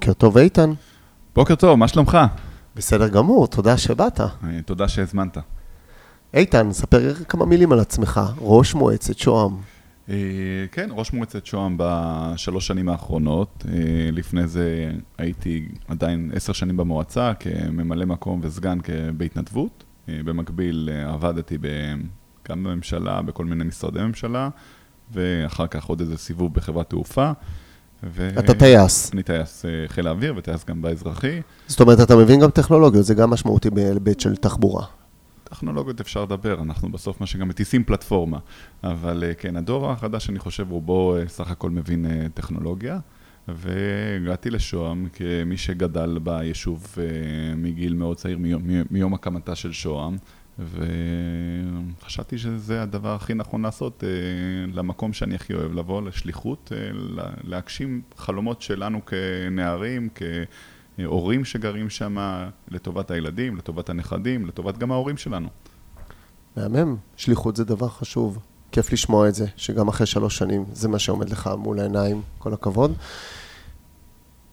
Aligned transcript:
בוקר 0.00 0.12
טוב, 0.12 0.38
איתן. 0.38 0.70
בוקר 1.34 1.54
טוב, 1.54 1.78
מה 1.78 1.88
שלומך? 1.88 2.18
בסדר 2.76 3.08
גמור, 3.08 3.46
תודה 3.46 3.78
שבאת. 3.78 4.20
אה, 4.20 4.26
תודה 4.66 4.88
שהזמנת. 4.88 5.38
איתן, 6.34 6.72
ספר 6.72 7.14
כמה 7.14 7.46
מילים 7.46 7.72
על 7.72 7.80
עצמך, 7.80 8.20
ראש 8.38 8.74
מועצת 8.74 9.18
שוהם. 9.18 9.56
אה, 10.08 10.14
כן, 10.72 10.88
ראש 10.92 11.12
מועצת 11.12 11.46
שוהם 11.46 11.76
בשלוש 11.78 12.66
שנים 12.66 12.88
האחרונות. 12.88 13.64
אה, 13.68 14.10
לפני 14.12 14.48
זה 14.48 14.92
הייתי 15.18 15.68
עדיין 15.88 16.30
עשר 16.34 16.52
שנים 16.52 16.76
במועצה 16.76 17.32
כממלא 17.34 18.04
מקום 18.04 18.40
וסגן 18.42 18.78
בהתנדבות. 19.16 19.84
במקביל 20.08 20.88
עבדתי 21.06 21.58
גם 22.48 22.64
בממשלה, 22.64 23.22
בכל 23.22 23.44
מיני 23.44 23.64
משרדי 23.64 24.00
ממשלה, 24.00 24.48
ואחר 25.12 25.66
כך 25.66 25.84
עוד 25.84 26.00
איזה 26.00 26.18
סיבוב 26.18 26.54
בחברת 26.54 26.90
תעופה. 26.90 27.32
ו... 28.02 28.28
אתה 28.38 28.54
טייס. 28.54 29.12
אני 29.12 29.22
טייס 29.22 29.64
אה, 29.64 29.70
חיל 29.88 30.06
האוויר 30.06 30.34
וטייס 30.36 30.64
גם 30.64 30.82
באזרחי. 30.82 31.40
זאת 31.66 31.80
אומרת, 31.80 32.00
אתה 32.00 32.16
מבין 32.16 32.40
גם 32.40 32.50
טכנולוגיות, 32.50 33.04
זה 33.04 33.14
גם 33.14 33.30
משמעותי 33.30 33.70
בהיבט 33.70 34.20
של 34.20 34.36
תחבורה. 34.36 34.84
טכנולוגיות 35.44 36.00
אפשר 36.00 36.22
לדבר, 36.22 36.62
אנחנו 36.62 36.92
בסוף 36.92 37.20
מה 37.20 37.26
שגם 37.26 37.48
מטיסים 37.48 37.84
פלטפורמה. 37.84 38.38
אבל 38.84 39.24
אה, 39.26 39.34
כן, 39.34 39.56
הדור 39.56 39.90
החדש, 39.90 40.30
אני 40.30 40.38
חושב, 40.38 40.70
רובו 40.70 41.16
אה, 41.16 41.28
סך 41.28 41.50
הכל 41.50 41.70
מבין 41.70 42.06
טכנולוגיה. 42.34 42.98
והגעתי 43.48 44.50
לשוהם 44.50 45.08
כמי 45.12 45.56
שגדל 45.56 46.18
ביישוב 46.22 46.96
מגיל 47.56 47.94
מאוד 47.94 48.16
צעיר, 48.16 48.38
מיום, 48.38 48.62
מיום 48.90 49.14
הקמתה 49.14 49.54
של 49.54 49.72
שוהם. 49.72 50.16
וחשבתי 50.58 52.38
שזה 52.38 52.82
הדבר 52.82 53.14
הכי 53.14 53.34
נכון 53.34 53.62
לעשות 53.62 54.04
אה, 54.04 54.08
למקום 54.72 55.12
שאני 55.12 55.34
הכי 55.34 55.54
אוהב 55.54 55.72
לבוא, 55.72 56.02
לשליחות, 56.02 56.72
אה, 56.74 56.90
להגשים 57.44 58.02
חלומות 58.16 58.62
שלנו 58.62 59.00
כנערים, 59.06 60.08
כהורים 60.98 61.44
שגרים 61.44 61.90
שם, 61.90 62.16
לטובת 62.68 63.10
הילדים, 63.10 63.56
לטובת 63.56 63.90
הנכדים, 63.90 64.46
לטובת 64.46 64.78
גם 64.78 64.92
ההורים 64.92 65.16
שלנו. 65.16 65.48
מהמם, 66.56 66.96
שליחות 67.16 67.56
זה 67.56 67.64
דבר 67.64 67.88
חשוב. 67.88 68.38
כיף 68.72 68.92
לשמוע 68.92 69.28
את 69.28 69.34
זה, 69.34 69.46
שגם 69.56 69.88
אחרי 69.88 70.06
שלוש 70.06 70.38
שנים 70.38 70.64
זה 70.72 70.88
מה 70.88 70.98
שעומד 70.98 71.28
לך 71.28 71.50
מול 71.58 71.80
העיניים, 71.80 72.22
כל 72.38 72.54
הכבוד. 72.54 72.92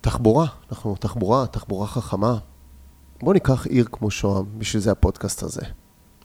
תחבורה, 0.02 0.48
אנחנו 0.72 0.95
תחבורה, 0.95 1.48
תחבורה 1.48 1.88
חכמה. 1.88 2.38
בוא 3.22 3.34
ניקח 3.34 3.67
עיר 3.67 3.86
כמו 3.92 4.11
שוהם, 4.11 4.45
בשביל 4.58 4.82
זה 4.82 4.92
הפודקאסט 4.92 5.44
הזה. 5.44 5.61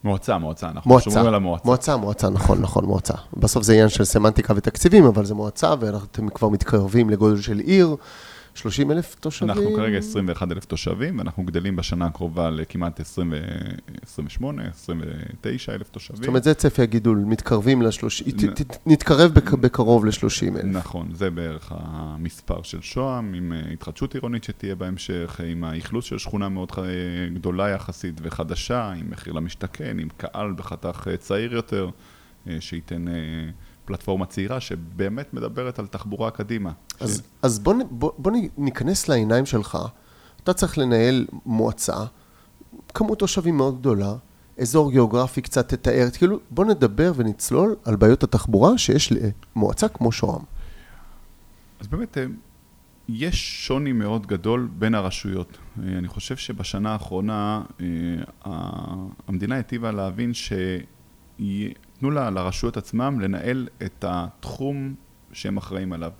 מועצה, 0.03 0.37
מועצה, 0.37 0.69
אנחנו 0.69 0.91
מועצה, 0.91 1.03
שומרים 1.03 1.25
על 1.25 1.35
המועצה. 1.35 1.63
מועצה, 1.65 1.97
מועצה, 1.97 2.29
נכון, 2.29 2.61
נכון, 2.61 2.85
מועצה. 2.85 3.13
בסוף 3.37 3.63
זה 3.63 3.73
עניין 3.73 3.89
של 3.89 4.05
סמנטיקה 4.05 4.53
ותקציבים, 4.57 5.05
אבל 5.05 5.25
זה 5.25 5.35
מועצה, 5.35 5.73
ואתם 5.79 6.29
כבר 6.29 6.49
מתקרבים 6.49 7.09
לגודל 7.09 7.41
של 7.41 7.59
עיר. 7.59 7.95
30 8.55 8.91
אלף 8.91 9.15
תושבים? 9.15 9.49
אנחנו 9.49 9.73
כרגע 9.75 9.97
21 9.97 10.51
אלף 10.51 10.65
תושבים, 10.65 11.17
ואנחנו 11.17 11.43
גדלים 11.43 11.75
בשנה 11.75 12.05
הקרובה 12.05 12.49
לכמעט 12.49 12.99
20, 12.99 13.33
28, 14.01 14.63
29 14.67 15.73
אלף 15.73 15.89
תושבים. 15.89 16.17
זאת 16.17 16.27
אומרת, 16.27 16.43
זה 16.43 16.53
צפי 16.53 16.81
הגידול, 16.81 17.17
מתקרבים 17.17 17.81
ל-30, 17.81 18.45
נ... 18.45 18.91
נתקרב 18.91 19.31
בקרוב 19.33 20.05
ל-30 20.05 20.55
אלף. 20.55 20.65
נכון, 20.65 21.09
זה 21.13 21.29
בערך 21.29 21.71
המספר 21.75 22.61
של 22.61 22.81
שוהם, 22.81 23.33
עם 23.33 23.53
אה, 23.53 23.71
התחדשות 23.73 24.13
עירונית 24.13 24.43
שתהיה 24.43 24.75
בהמשך, 24.75 25.41
עם 25.47 25.63
האכלוס 25.63 26.05
של 26.05 26.17
שכונה 26.17 26.49
מאוד 26.49 26.71
גדולה 27.33 27.69
יחסית 27.69 28.21
וחדשה, 28.23 28.91
עם 28.91 29.09
מחיר 29.09 29.33
למשתכן, 29.33 29.99
עם 29.99 30.07
קהל 30.17 30.53
בחתך 30.53 31.07
אה, 31.11 31.17
צעיר 31.17 31.53
יותר, 31.53 31.89
אה, 32.47 32.57
שייתן... 32.59 33.05
פלטפורמה 33.85 34.25
צעירה 34.25 34.59
שבאמת 34.59 35.33
מדברת 35.33 35.79
על 35.79 35.87
תחבורה 35.87 36.31
קדימה. 36.31 36.71
אז, 36.99 37.17
ש... 37.17 37.21
אז 37.41 37.59
בוא, 37.59 37.73
בוא, 37.89 38.11
בוא 38.17 38.31
ניכנס 38.57 39.07
לעיניים 39.07 39.45
שלך. 39.45 39.77
אתה 40.43 40.53
צריך 40.53 40.77
לנהל 40.77 41.25
מועצה, 41.45 41.97
כמות 42.93 43.19
תושבים 43.19 43.57
מאוד 43.57 43.79
גדולה, 43.79 44.13
אזור 44.59 44.91
גיאוגרפי 44.91 45.41
קצת 45.41 45.69
תתאר, 45.69 46.07
כאילו 46.17 46.39
בוא 46.51 46.65
נדבר 46.65 47.11
ונצלול 47.15 47.75
על 47.85 47.95
בעיות 47.95 48.23
התחבורה 48.23 48.77
שיש 48.77 49.13
למועצה 49.55 49.87
כמו 49.87 50.11
שוהם. 50.11 50.41
אז 51.79 51.87
באמת, 51.87 52.17
אה, 52.17 52.25
יש 53.09 53.67
שוני 53.67 53.91
מאוד 53.91 54.27
גדול 54.27 54.69
בין 54.79 54.95
הרשויות. 54.95 55.57
אה, 55.83 55.97
אני 55.97 56.07
חושב 56.07 56.37
שבשנה 56.37 56.93
האחרונה 56.93 57.61
אה, 57.81 57.85
המדינה 59.27 59.55
היטיבה 59.55 59.91
להבין 59.91 60.33
ש... 60.33 60.53
תנו 62.03 62.11
לה, 62.11 62.29
לרשויות 62.29 62.77
עצמם 62.77 63.19
לנהל 63.19 63.67
את 63.83 64.05
התחום 64.07 64.93
שהם 65.31 65.57
אחראים 65.57 65.93
עליו. 65.93 66.11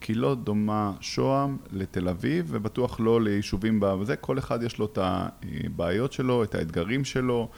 כי 0.00 0.14
לא 0.14 0.34
דומה 0.34 0.92
שוהם 1.00 1.56
לתל 1.72 2.08
אביב, 2.08 2.46
ובטוח 2.48 3.00
לא 3.00 3.20
ליישובים 3.22 3.80
בזה, 3.82 4.16
כל 4.16 4.38
אחד 4.38 4.62
יש 4.62 4.78
לו 4.78 4.84
את 4.86 4.98
הבעיות 5.02 6.12
שלו, 6.12 6.44
את 6.44 6.54
האתגרים 6.54 7.04
שלו, 7.04 7.48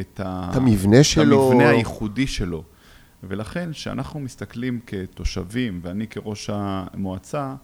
את, 0.00 0.20
ה... 0.24 0.48
את 0.50 0.56
המבנה 0.56 1.04
שלו. 1.04 1.48
את 1.48 1.52
המבנה 1.52 1.68
הייחודי 1.68 2.26
שלו. 2.26 2.64
ולכן, 3.22 3.72
כשאנחנו 3.72 4.20
מסתכלים 4.20 4.80
כתושבים, 4.86 5.80
ואני 5.82 6.06
כראש 6.06 6.50
המועצה, 6.52 7.54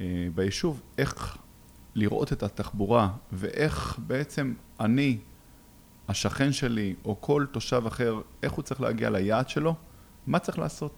אה, 0.00 0.06
ביישוב, 0.34 0.80
איך 0.98 1.36
לראות 1.94 2.32
את 2.32 2.42
התחבורה, 2.42 3.08
ואיך 3.32 3.98
בעצם 4.06 4.54
אני 4.80 5.18
השכן 6.08 6.52
שלי 6.52 6.94
או 7.04 7.20
כל 7.20 7.46
תושב 7.50 7.82
אחר, 7.86 8.20
איך 8.42 8.52
הוא 8.52 8.62
צריך 8.62 8.80
להגיע 8.80 9.10
ליעד 9.10 9.48
שלו, 9.48 9.74
מה 10.26 10.38
צריך 10.38 10.58
לעשות. 10.58 10.94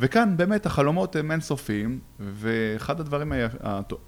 וכאן 0.00 0.36
באמת 0.36 0.66
החלומות 0.66 1.16
הם 1.16 1.30
אינסופיים, 1.30 2.00
ואחד 2.20 3.00
הדברים 3.00 3.32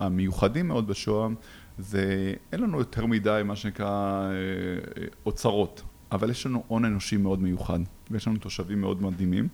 המיוחדים 0.00 0.68
מאוד 0.68 0.86
בשוהם 0.86 1.34
זה 1.78 2.34
אין 2.52 2.60
לנו 2.60 2.78
יותר 2.78 3.06
מדי 3.06 3.42
מה 3.44 3.56
שנקרא 3.56 4.22
אה, 4.24 5.06
אוצרות, 5.26 5.82
אבל 6.12 6.30
יש 6.30 6.46
לנו 6.46 6.64
הון 6.68 6.84
אנושי 6.84 7.16
מאוד 7.16 7.42
מיוחד, 7.42 7.78
ויש 8.10 8.26
לנו 8.26 8.36
תושבים 8.36 8.80
מאוד 8.80 9.02
מדהימים, 9.02 9.48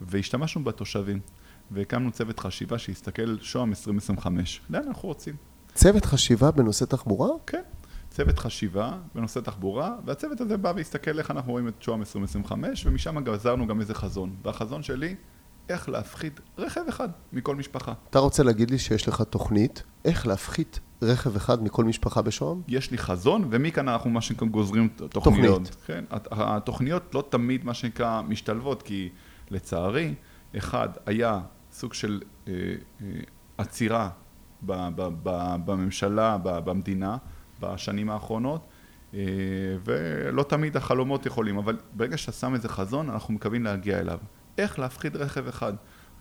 והשתמשנו 0.00 0.64
בתושבים, 0.64 1.20
והקמנו 1.70 2.10
צוות 2.10 2.40
חשיבה 2.40 2.78
שיסתכל 2.78 3.36
שוהם 3.40 3.68
2025, 3.68 4.60
לאן 4.70 4.82
אנחנו 4.86 5.08
רוצים. 5.08 5.34
צוות 5.74 6.04
חשיבה 6.04 6.50
בנושא 6.50 6.84
תחבורה? 6.84 7.28
כן. 7.46 7.62
צוות 8.18 8.38
חשיבה 8.38 8.92
בנושא 9.14 9.40
תחבורה, 9.40 9.96
והצוות 10.04 10.40
הזה 10.40 10.56
בא 10.56 10.72
והסתכל 10.76 11.18
איך 11.18 11.30
אנחנו 11.30 11.52
רואים 11.52 11.68
את 11.68 11.82
שוהם 11.82 12.00
2025, 12.00 12.86
ומשם 12.86 13.24
גזרנו 13.24 13.66
גם 13.66 13.80
איזה 13.80 13.94
חזון. 13.94 14.36
והחזון 14.44 14.82
שלי, 14.82 15.14
איך 15.68 15.88
להפחית 15.88 16.40
רכב 16.58 16.80
אחד 16.88 17.08
מכל 17.32 17.56
משפחה. 17.56 17.92
אתה 18.10 18.18
רוצה 18.18 18.42
להגיד 18.42 18.70
לי 18.70 18.78
שיש 18.78 19.08
לך 19.08 19.22
תוכנית 19.22 19.82
איך 20.04 20.26
להפחית 20.26 20.80
רכב 21.02 21.36
אחד 21.36 21.62
מכל 21.62 21.84
משפחה 21.84 22.22
בשוהם? 22.22 22.62
יש 22.68 22.90
לי 22.90 22.98
חזון, 22.98 23.44
ומכאן 23.50 23.88
אנחנו 23.88 24.10
מה 24.10 24.20
שנקרא 24.20 24.48
גוזרים 24.48 24.88
תוכניות. 24.88 25.62
תוכנית. 25.62 25.76
כן, 25.86 26.04
התוכניות 26.30 27.14
לא 27.14 27.24
תמיד 27.28 27.64
מה 27.64 27.74
שנקרא 27.74 28.22
משתלבות, 28.22 28.82
כי 28.82 29.08
לצערי, 29.50 30.14
אחד 30.56 30.88
היה 31.06 31.40
סוג 31.72 31.94
של 31.94 32.20
אה, 32.48 32.52
אה, 32.52 33.06
עצירה 33.58 34.10
בממשלה, 34.62 36.38
במדינה, 36.42 37.16
בשנים 37.60 38.10
האחרונות, 38.10 38.66
אה, 39.14 39.20
ולא 39.84 40.42
תמיד 40.42 40.76
החלומות 40.76 41.26
יכולים, 41.26 41.58
אבל 41.58 41.76
ברגע 41.92 42.16
שאתה 42.16 42.32
שם 42.32 42.54
איזה 42.54 42.68
חזון, 42.68 43.10
אנחנו 43.10 43.34
מקווים 43.34 43.64
להגיע 43.64 44.00
אליו. 44.00 44.18
איך 44.58 44.78
להפחית 44.78 45.16
רכב 45.16 45.48
אחד? 45.48 45.72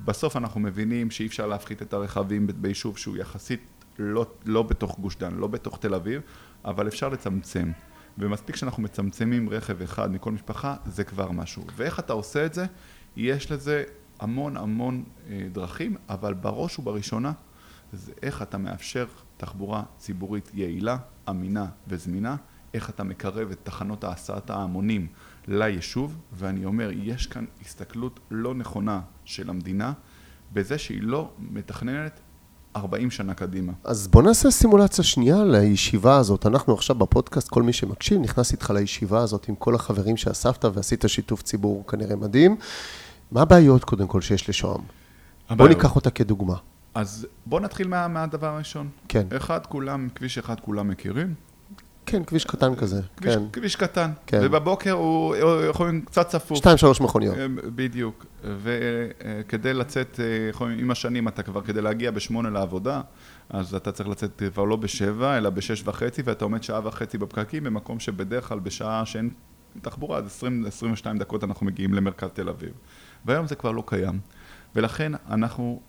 בסוף 0.05 0.35
אנחנו 0.35 0.59
מבינים 0.59 1.11
שאי 1.11 1.27
אפשר 1.27 1.47
להפחית 1.47 1.81
את 1.81 1.93
הרכבים 1.93 2.47
ביישוב 2.55 2.97
שהוא 2.97 3.17
יחסית 3.17 3.61
לא, 3.99 4.25
לא 4.45 4.63
בתוך 4.63 4.99
גוש 4.99 5.15
דן, 5.15 5.35
לא 5.35 5.47
בתוך 5.47 5.79
תל 5.79 5.95
אביב, 5.95 6.21
אבל 6.65 6.87
אפשר 6.87 7.09
לצמצם. 7.09 7.71
ומספיק 8.17 8.55
שאנחנו 8.55 8.83
מצמצמים 8.83 9.49
רכב 9.49 9.81
אחד 9.81 10.11
מכל 10.11 10.31
משפחה, 10.31 10.75
זה 10.85 11.03
כבר 11.03 11.31
משהו. 11.31 11.63
ואיך 11.75 11.99
אתה 11.99 12.13
עושה 12.13 12.45
את 12.45 12.53
זה? 12.53 12.65
יש 13.15 13.51
לזה 13.51 13.83
המון 14.19 14.57
המון 14.57 15.03
אה, 15.29 15.47
דרכים, 15.51 15.95
אבל 16.09 16.33
בראש 16.33 16.79
ובראשונה 16.79 17.31
זה 17.93 18.11
איך 18.21 18.41
אתה 18.41 18.57
מאפשר 18.57 19.05
תחבורה 19.37 19.83
ציבורית 19.97 20.51
יעילה, 20.53 20.97
אמינה 21.29 21.65
וזמינה, 21.87 22.35
איך 22.73 22.89
אתה 22.89 23.03
מקרב 23.03 23.51
את 23.51 23.57
תחנות 23.63 24.03
ההסעת 24.03 24.49
ההמונים 24.49 25.07
ליישוב, 25.47 26.17
ואני 26.33 26.65
אומר, 26.65 26.89
יש 26.93 27.27
כאן 27.27 27.45
הסתכלות 27.65 28.19
לא 28.31 28.55
נכונה 28.55 29.01
של 29.25 29.49
המדינה 29.49 29.93
בזה 30.53 30.77
שהיא 30.77 31.01
לא 31.01 31.29
מתכננת 31.39 32.19
40 32.75 33.11
שנה 33.11 33.33
קדימה. 33.33 33.73
אז 33.83 34.07
בוא 34.07 34.23
נעשה 34.23 34.51
סימולציה 34.51 35.03
שנייה 35.03 35.43
לישיבה 35.43 36.17
הזאת. 36.17 36.45
אנחנו 36.45 36.73
עכשיו 36.73 36.95
בפודקאסט, 36.95 37.49
כל 37.49 37.63
מי 37.63 37.73
שמקשיב, 37.73 38.21
נכנס 38.21 38.51
איתך 38.51 38.69
לישיבה 38.69 39.21
הזאת 39.21 39.49
עם 39.49 39.55
כל 39.55 39.75
החברים 39.75 40.17
שאספת 40.17 40.65
ועשית 40.65 41.05
שיתוף 41.07 41.41
ציבור 41.41 41.87
כנראה 41.87 42.15
מדהים. 42.15 42.57
מה 43.31 43.41
הבעיות 43.41 43.83
קודם 43.83 44.07
כל 44.07 44.21
שיש 44.21 44.49
לשוהם? 44.49 44.81
בוא 45.49 45.67
ניקח 45.67 45.95
אותה 45.95 46.09
כדוגמה. 46.09 46.55
אז 46.97 47.27
בוא 47.45 47.59
נתחיל 47.59 47.87
מה, 47.87 48.07
מהדבר 48.07 48.47
הראשון. 48.47 48.89
כן. 49.07 49.27
אחד, 49.37 49.65
כולם, 49.65 50.07
כביש 50.15 50.37
אחד 50.37 50.59
כולם 50.59 50.87
מכירים. 50.87 51.33
כן, 52.05 52.23
כביש 52.23 52.45
קטן 52.45 52.75
כזה, 52.75 53.01
כביש, 53.17 53.35
כן. 53.35 53.41
כביש 53.53 53.75
קטן. 53.75 54.11
כן. 54.25 54.39
ובבוקר 54.43 54.91
הוא 54.91 55.35
הוא 55.35 55.63
יכול 55.65 55.89
להיות 55.89 56.05
קצת 56.05 56.27
צפוף. 56.27 56.57
שתיים, 56.57 56.77
שלוש 56.77 57.01
מכוניות. 57.01 57.37
אה, 57.37 57.47
בדיוק. 57.75 58.25
וכדי 58.43 59.73
לצאת, 59.73 60.19
אה, 60.19 60.49
יכול 60.49 60.67
להיות, 60.67 60.81
עם 60.81 60.91
השנים 60.91 61.27
אתה 61.27 61.43
כבר, 61.43 61.61
כדי 61.61 61.81
להגיע 61.81 62.11
בשמונה 62.11 62.49
לעבודה, 62.49 63.01
אז 63.49 63.75
אתה 63.75 63.91
צריך 63.91 64.09
לצאת 64.09 64.43
כבר 64.53 64.63
לא 64.63 64.75
בשבע, 64.75 65.37
אלא 65.37 65.49
בשש 65.49 65.83
וחצי, 65.85 66.21
ואתה 66.25 66.45
עומד 66.45 66.63
שעה 66.63 66.87
וחצי 66.87 67.17
בפקקים, 67.17 67.63
במקום 67.63 67.99
שבדרך 67.99 68.47
כלל 68.47 68.59
בשעה 68.59 69.05
שאין 69.05 69.29
תחבורה, 69.81 70.17
אז 70.17 70.43
20-22 71.03 71.19
דקות 71.19 71.43
אנחנו 71.43 71.65
מגיעים 71.65 71.93
למרכז 71.93 72.29
תל 72.33 72.49
אביב. 72.49 72.71
והיום 73.25 73.47
זה 73.47 73.55
כבר 73.55 73.71
לא 73.71 73.83
קיים. 73.85 74.19
ולכן 74.75 75.11
אנחנו 75.29 75.81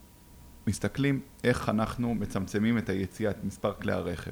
מסתכלים 0.68 1.20
איך 1.44 1.68
אנחנו 1.68 2.14
מצמצמים 2.14 2.78
את 2.78 2.88
היציאה, 2.88 3.30
את 3.30 3.44
מספר 3.44 3.72
כלי 3.72 3.92
הרכב. 3.92 4.30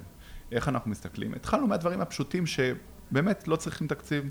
איך 0.53 0.69
אנחנו 0.69 0.91
מסתכלים? 0.91 1.35
התחלנו 1.35 1.67
מהדברים 1.67 2.01
הפשוטים 2.01 2.45
שבאמת 2.47 3.49
לא 3.49 3.57
צריכים 3.57 3.87
תקציב. 3.87 4.29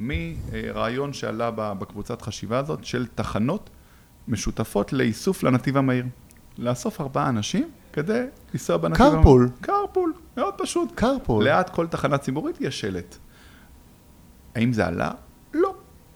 מרעיון 0.00 1.12
שעלה 1.12 1.50
בקבוצת 1.50 2.22
חשיבה 2.22 2.58
הזאת 2.58 2.84
של 2.84 3.06
תחנות 3.14 3.70
משותפות 4.28 4.92
לאיסוף 4.92 5.42
לנתיב 5.42 5.76
המהיר. 5.76 6.04
לאסוף 6.58 7.00
ארבעה 7.00 7.28
אנשים 7.28 7.70
כדי 7.92 8.24
לנסוע 8.52 8.76
בנתיב 8.76 9.06
המהיר. 9.06 9.18
קרפול. 9.18 9.50
קרפול, 9.60 10.12
מאוד 10.36 10.54
פשוט. 10.58 10.92
קרפול. 10.94 11.44
ליד 11.44 11.70
כל 11.70 11.86
תחנה 11.86 12.18
ציבורית 12.18 12.60
יש 12.60 12.80
שלט. 12.80 13.16
האם 14.54 14.72
זה 14.72 14.86
עלה? 14.86 15.10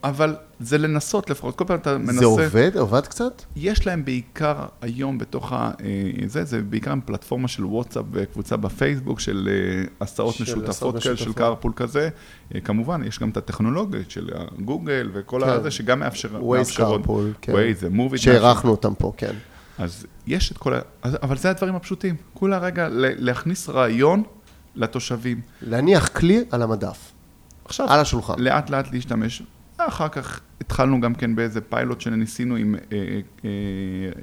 אבל 0.03 0.35
זה 0.59 0.77
לנסות 0.77 1.29
לפחות, 1.29 1.55
כל 1.55 1.65
פעם 1.67 1.77
אתה 1.77 1.97
מנסה... 1.97 2.19
זה 2.19 2.25
עובד? 2.25 2.71
עובד 2.77 3.07
קצת? 3.07 3.41
יש 3.55 3.87
להם 3.87 4.05
בעיקר 4.05 4.55
היום 4.81 5.17
בתוך 5.17 5.53
ה... 5.53 5.71
אה, 5.83 6.27
זה, 6.27 6.43
זה 6.43 6.61
בעיקר 6.61 6.91
עם 6.91 7.01
פלטפורמה 7.01 7.47
של 7.47 7.65
וואטסאפ 7.65 8.05
וקבוצה 8.11 8.57
בפייסבוק 8.57 9.19
של 9.19 9.49
אה, 9.51 9.83
הסעות 10.01 10.35
של 10.35 10.43
משותפות 10.43 11.03
כאלה, 11.03 11.17
של. 11.17 11.33
קרפול 11.33 11.71
כזה. 11.75 12.09
אה, 12.55 12.61
כמובן, 12.61 13.03
יש 13.03 13.19
גם 13.19 13.29
את 13.29 13.37
הטכנולוגיה 13.37 14.01
של 14.09 14.29
גוגל 14.59 15.09
וכל 15.13 15.41
כן. 15.45 15.49
הזה, 15.49 15.71
שגם 15.71 15.99
מאפשר, 15.99 16.41
מאפשרות. 16.41 17.01
קרפול, 17.01 17.33
כן. 17.41 17.53
Waze, 17.53 17.79
זה 17.79 17.89
מוביט. 17.89 18.21
שהערכנו 18.21 18.71
אותם 18.71 18.93
פה, 18.95 19.13
כן. 19.17 19.33
אז 19.77 20.05
יש 20.27 20.51
את 20.51 20.57
כל 20.57 20.73
ה... 20.73 20.79
אבל 21.03 21.37
זה 21.37 21.49
הדברים 21.49 21.75
הפשוטים. 21.75 22.15
כולה 22.33 22.57
רגע 22.57 22.87
להכניס 22.91 23.69
רעיון 23.69 24.23
לתושבים. 24.75 25.41
להניח 25.61 26.07
כלי 26.07 26.43
על 26.51 26.61
המדף, 26.61 27.11
עכשיו, 27.65 27.89
על 27.89 27.99
השולחן. 27.99 28.33
לאט 28.37 28.69
לאט 28.69 28.91
להשתמש. 28.91 29.43
אחר 29.87 30.07
כך 30.09 30.39
התחלנו 30.61 31.01
גם 31.01 31.15
כן 31.15 31.35
באיזה 31.35 31.61
פיילוט 31.61 32.01
שניסינו 32.01 32.55
עם 32.55 32.75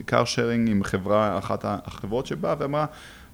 קאר 0.06 0.24
שיירינג, 0.24 0.70
עם 0.70 0.84
חברה, 0.84 1.38
אחת 1.38 1.64
החברות 1.64 2.26
שבאה 2.26 2.54
ואמרה, 2.58 2.86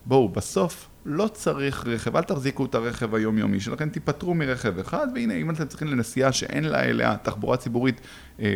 בואו, 0.07 0.29
בסוף 0.29 0.89
לא 1.07 1.29
צריך 1.33 1.87
רכב, 1.87 2.17
אל 2.17 2.23
תחזיקו 2.23 2.65
את 2.65 2.75
הרכב 2.75 3.15
היומיומי 3.15 3.61
שלכם, 3.61 3.89
תיפטרו 3.89 4.35
מרכב 4.35 4.79
אחד, 4.79 5.07
והנה, 5.15 5.35
אם 5.35 5.51
אתם 5.51 5.67
צריכים 5.67 5.89
לנסיעה 5.89 6.33
שאין 6.33 6.65
לה 6.65 6.83
אליה 6.83 7.17
תחבורה 7.17 7.57
ציבורית 7.57 8.01
אה, 8.41 8.47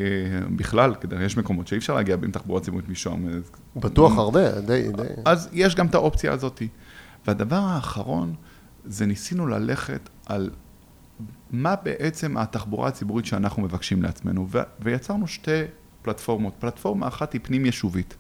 בכלל, 0.56 0.94
כדי, 1.00 1.25
יש 1.25 1.37
מקומות 1.37 1.67
שאי 1.67 1.79
אפשר 1.79 1.94
להגיע 1.94 2.17
עם 2.23 2.31
תחבורה 2.31 2.61
ציבורית. 2.61 2.87
אז- 2.88 3.50
בטוח 3.76 4.19
הרבה, 4.19 4.61
די, 4.61 4.88
די. 4.93 5.03
אז 5.25 5.49
יש 5.53 5.75
גם 5.75 5.87
את 5.87 5.94
האופציה 5.94 6.32
הזאת. 6.32 6.62
והדבר 7.26 7.56
האחרון, 7.56 8.35
זה 8.85 9.06
ניסינו 9.06 9.47
ללכת 9.47 10.09
על 10.26 10.50
מה 11.50 11.75
בעצם 11.76 12.37
התחבורה 12.37 12.88
הציבורית 12.88 13.26
שאנחנו 13.26 13.62
מבקשים 13.62 14.03
לעצמנו, 14.03 14.47
ו- 14.50 14.59
ויצרנו 14.81 15.26
שתי 15.26 15.62
פלטפורמות. 16.03 16.55
פלטפורמה 16.59 17.09
אחת 17.09 17.32
היא 17.32 17.41
פנים-יישובית. 17.44 18.17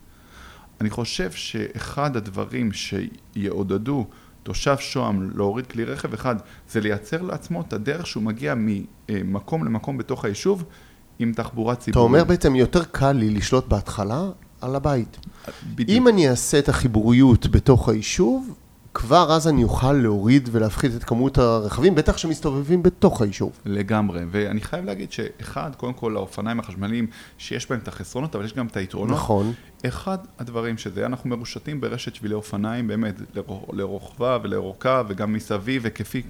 אני 0.80 0.90
חושב 0.90 1.30
שאחד 1.30 2.16
הדברים 2.16 2.70
שיעודדו 2.72 4.06
תושב 4.42 4.78
שוהם 4.78 5.30
להוריד 5.34 5.66
כלי 5.66 5.84
רכב 5.84 6.14
אחד, 6.14 6.36
זה 6.70 6.80
לייצר 6.80 7.22
לעצמו 7.22 7.60
את 7.60 7.72
הדרך 7.72 8.06
שהוא 8.06 8.22
מגיע 8.22 8.54
ממקום 9.08 9.64
למקום 9.64 9.98
בתוך 9.98 10.24
היישוב 10.24 10.64
עם 11.18 11.32
תחבורה 11.32 11.72
אתה 11.72 11.82
ציבורית. 11.82 12.08
אומר 12.08 12.24
בעצם 12.24 12.54
יותר 12.54 12.84
קל 12.84 13.12
לי 13.12 13.30
לשלוט 13.30 13.68
בהתחלה 13.68 14.22
על 14.60 14.76
הבית. 14.76 15.18
בדיוק. 15.74 15.90
אם 15.90 16.08
אני 16.08 16.28
אעשה 16.28 16.58
את 16.58 16.68
החיבוריות 16.68 17.46
בתוך 17.46 17.88
היישוב, 17.88 18.54
כבר 18.98 19.32
אז 19.32 19.48
אני 19.48 19.64
אוכל 19.64 19.92
להוריד 19.92 20.48
ולהפחית 20.52 20.94
את 20.96 21.04
כמות 21.04 21.38
הרכבים, 21.38 21.94
בטח 21.94 22.16
שמסתובבים 22.16 22.82
בתוך 22.82 23.22
היישוב. 23.22 23.52
לגמרי, 23.64 24.20
ואני 24.30 24.60
חייב 24.60 24.84
להגיד 24.84 25.12
שאחד, 25.12 25.70
קודם 25.76 25.92
כל 25.92 26.16
האופניים 26.16 26.60
החשמליים, 26.60 27.06
שיש 27.38 27.70
בהם 27.70 27.78
את 27.82 27.88
החסרונות, 27.88 28.34
אבל 28.34 28.44
יש 28.44 28.54
גם 28.54 28.66
את 28.66 28.76
היתרונות. 28.76 29.16
נכון. 29.16 29.52
אחד 29.86 30.18
הדברים 30.38 30.78
שזה, 30.78 31.06
אנחנו 31.06 31.30
מרושתים 31.30 31.80
ברשת 31.80 32.14
שבילי 32.14 32.34
אופניים, 32.34 32.88
באמת, 32.88 33.14
לרוח- 33.34 33.74
לרוחבה 33.74 34.38
ולאורכה, 34.42 35.02
וגם 35.08 35.32
מסביב 35.32 35.84
היקפי, 35.84 36.22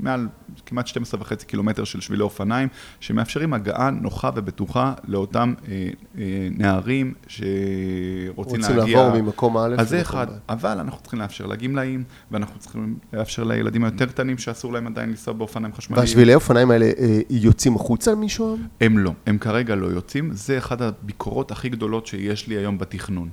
מעל 0.00 0.28
כמעט 0.66 0.86
12 0.86 1.20
וחצי 1.20 1.46
קילומטר 1.46 1.84
של 1.84 2.00
שבילי 2.00 2.22
אופניים, 2.22 2.68
שמאפשרים 3.00 3.54
הגעה 3.54 3.90
נוחה 3.90 4.30
ובטוחה 4.34 4.92
לאותם 5.08 5.54
אה, 5.68 5.88
אה, 6.18 6.48
נערים 6.50 7.14
שרוצים 7.26 8.32
רוצים 8.36 8.76
להגיע... 8.76 8.96
לעבור 8.98 9.20
ממקום 9.20 9.56
א' 9.56 9.74
אז 9.78 9.88
זה 9.88 10.00
אחד. 10.00 10.26
אבל 10.48 10.78
אנחנו 10.78 11.00
צריכים 11.02 11.20
לאפשר 11.20 11.46
לגמלאים, 11.46 12.04
ואנחנו 12.30 12.60
צריכים 12.60 12.98
לאפשר 13.12 13.44
לילדים 13.44 13.84
היותר 13.84 14.06
קטנים 14.06 14.38
שאסור 14.38 14.72
להם 14.72 14.86
עדיין 14.86 15.08
לנסוע 15.08 15.34
באופניים 15.34 15.74
חשמליים. 15.74 16.00
והשבילי 16.00 16.34
אופניים 16.34 16.70
האלה 16.70 16.86
אה, 16.98 17.20
יוצאים 17.30 17.76
החוצה 17.76 18.14
משוהם? 18.14 18.66
הם 18.80 18.98
לא, 18.98 19.12
הם 19.26 19.38
כרגע 19.38 19.74
לא 19.74 19.86
יוצאים, 19.86 20.30
זה 20.32 20.58
אחת 20.58 20.80
הביקורות 20.80 21.50
הכי 21.50 21.68
גדולות 21.68 22.06
שיש 22.12 22.48
לי 22.48 22.54
היום 22.54 22.78
בתכנון. 22.78 23.28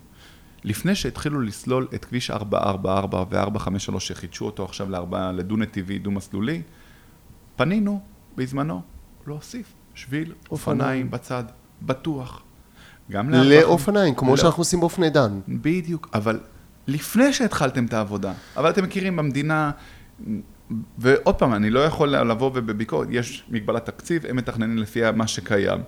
לפני 0.63 0.95
שהתחילו 0.95 1.41
לסלול 1.41 1.87
את 1.93 2.05
כביש 2.05 2.31
444 2.31 3.23
ו-453 3.29 3.99
שחידשו 3.99 4.45
אותו 4.45 4.65
עכשיו 4.65 4.89
לארבע, 4.89 5.31
לדו-נתיבי, 5.31 5.99
דו-מסלולי, 5.99 6.61
פנינו 7.55 8.01
בזמנו 8.35 8.81
להוסיף 9.27 9.73
שביל 9.95 10.33
אופניים. 10.51 10.79
אופניים 10.79 11.11
בצד, 11.11 11.43
בטוח. 11.81 12.41
גם 13.11 13.29
לאופניים, 13.29 14.15
כמו 14.15 14.31
לא. 14.31 14.37
שאנחנו 14.37 14.61
עושים 14.61 14.79
באופני 14.79 15.09
דן. 15.09 15.39
בדיוק, 15.47 16.09
אבל 16.13 16.39
לפני 16.87 17.33
שהתחלתם 17.33 17.85
את 17.85 17.93
העבודה, 17.93 18.33
אבל 18.57 18.69
אתם 18.69 18.83
מכירים 18.83 19.15
במדינה, 19.15 19.71
ועוד 20.97 21.35
פעם, 21.35 21.53
אני 21.53 21.69
לא 21.69 21.79
יכול 21.79 22.09
לבוא 22.09 22.51
ובביקורת, 22.53 23.07
יש 23.11 23.43
מגבלת 23.49 23.85
תקציב, 23.85 24.25
הם 24.25 24.35
מתכננים 24.35 24.77
לפי 24.77 25.11
מה 25.11 25.27
שקיים. 25.27 25.79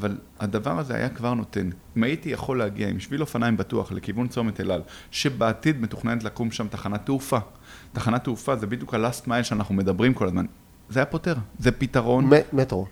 אבל 0.00 0.16
הדבר 0.40 0.78
הזה 0.78 0.94
היה 0.94 1.08
כבר 1.08 1.34
נותן. 1.34 1.70
אם 1.96 2.02
הייתי 2.02 2.28
יכול 2.28 2.58
להגיע 2.58 2.88
עם 2.88 3.00
שביל 3.00 3.20
אופניים 3.20 3.56
בטוח 3.56 3.92
לכיוון 3.92 4.28
צומת 4.28 4.60
אל 4.60 4.70
על, 4.70 4.82
שבעתיד 5.10 5.80
מתוכננת 5.80 6.24
לקום 6.24 6.50
שם 6.50 6.68
תחנת 6.68 7.06
תעופה. 7.06 7.38
תחנת 7.92 8.24
תעופה 8.24 8.56
זה 8.56 8.66
בדיוק 8.66 8.94
ה-last 8.94 9.28
mile 9.28 9.42
שאנחנו 9.42 9.74
מדברים 9.74 10.14
כל 10.14 10.26
הזמן. 10.26 10.44
זה 10.88 10.98
היה 11.00 11.06
פותר, 11.06 11.34
זה 11.58 11.70
פתרון. 11.70 12.24
מ- 12.24 12.56
מטרו. 12.56 12.86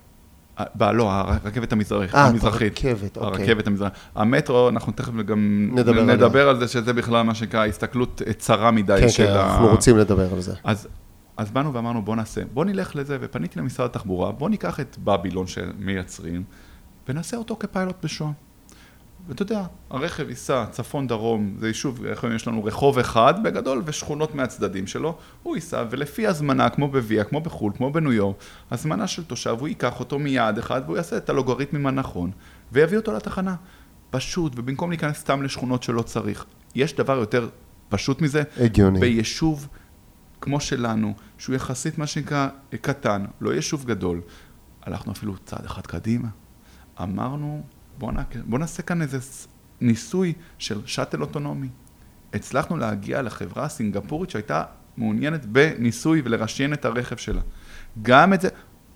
ב- 0.75 0.83
לא, 0.83 1.11
הרכבת 1.13 1.73
המזרחית, 1.73 2.15
אה, 2.15 2.27
המזרחית. 2.27 2.85
הרכבת, 2.85 3.17
אוקיי. 3.17 3.43
הרכבת 3.43 3.67
המזרחית. 3.67 3.99
המטרו, 4.15 4.69
אנחנו 4.69 4.93
תכף 4.93 5.13
גם 5.13 5.71
נדבר. 5.73 6.03
נדבר 6.05 6.49
על 6.49 6.59
זה, 6.59 6.69
שזה 6.69 6.93
בכלל 6.93 7.23
מה 7.23 7.35
שנקרא 7.35 7.67
הסתכלות 7.67 8.23
צרה 8.39 8.71
מדי 8.71 8.97
כן, 9.01 9.09
של 9.09 9.27
כן, 9.27 9.33
ה... 9.33 9.47
אנחנו 9.51 9.67
רוצים 9.67 9.97
לדבר 9.99 10.33
על 10.33 10.41
זה. 10.41 10.55
אז, 10.65 10.89
אז 11.37 11.51
באנו 11.51 11.75
ואמרנו, 11.75 12.03
בוא 12.03 12.17
נעשה, 12.17 12.41
בוא 12.55 12.65
נלך 12.65 12.97
לזה, 12.97 13.19
ופניתי 13.21 13.59
למשרד 13.59 13.87
התחבורה, 13.87 14.33
בוא 14.33 14.51
ניקח 14.51 14.81
את 14.81 14.97
בבילון 15.05 15.47
שמייצרים, 15.47 16.43
ונעשה 17.09 17.37
אותו 17.37 17.57
כפיילוט 17.61 18.05
בשוהם. 18.05 18.33
ואתה 19.29 19.43
יודע, 19.43 19.63
הרכב 19.91 20.29
ייסע 20.29 20.65
צפון-דרום, 20.71 21.57
זה 21.61 21.69
יישוב, 21.69 22.01
יש 22.35 22.49
לנו 22.49 22.65
רחוב 22.65 22.99
אחד 22.99 23.35
בגדול 23.43 23.83
ושכונות 23.85 24.35
מהצדדים 24.35 24.87
שלו, 24.87 25.19
הוא 25.43 25.57
ייסע, 25.57 25.85
ולפי 25.91 26.27
הזמנה, 26.27 26.71
כמו 26.71 26.89
בוויה, 26.89 27.25
כמו 27.25 27.41
בחו"ל, 27.41 27.73
כמו 27.77 27.93
בניו 27.93 28.13
יורק, 28.13 28.37
הזמנה 28.71 29.07
של 29.07 29.25
תושב, 29.25 29.57
הוא 29.61 29.69
ייקח 29.69 30.01
אותו 30.01 30.19
מיעד 30.19 30.59
אחד, 30.59 30.83
והוא 30.85 30.97
יעשה 30.97 31.17
את 31.17 31.31
הלוגריתמים 31.31 31.87
הנכון, 31.87 32.31
ויביא 32.73 32.97
אותו 32.97 33.13
לתחנה. 33.13 33.55
פשוט, 34.11 34.53
ובמקום 34.57 34.91
להיכנס 34.91 35.17
סתם 35.17 35.43
לשכונות 35.43 35.83
שלא 35.83 36.03
צריך. 36.03 36.45
יש 36.75 36.95
דבר 36.95 37.17
יותר 37.19 37.49
פשוט 37.89 38.23
מזה? 38.23 38.43
הגיוני. 38.61 39.01
ביישוב 39.01 39.69
כמו 40.41 40.61
שלנו, 40.61 41.15
שהוא 41.39 41.57
יחסית 41.57 41.99
מה 41.99 42.07
שנקרא 42.07 42.49
קטן, 42.81 43.25
לא 43.41 43.55
יישוב 43.55 43.85
גדול, 43.85 44.21
הלכנו 44.83 45.13
אפילו 45.13 45.35
צעד 45.45 45.65
אחד 45.65 45.87
קדימה. 45.87 46.29
אמרנו, 47.03 47.63
בוא, 47.99 48.13
נע, 48.13 48.23
בוא 48.45 48.59
נעשה 48.59 48.83
כאן 48.83 49.03
איזה 49.03 49.19
ניסוי 49.81 50.33
של 50.59 50.81
שאטל 50.87 51.21
אוטונומי. 51.23 51.69
הצלחנו 52.35 52.77
להגיע 52.77 53.23
לחברה 53.23 53.65
הסינגפורית 53.65 54.31
שהייתה 54.31 54.63
מעוניינת 54.97 55.47
בניסוי 55.47 56.23
ולרשיין 56.25 56.73
את 56.73 56.85
הרכב 56.85 57.17
שלה. 57.17 57.41
גם 58.03 58.33
את 58.33 58.41
זה, 58.41 58.49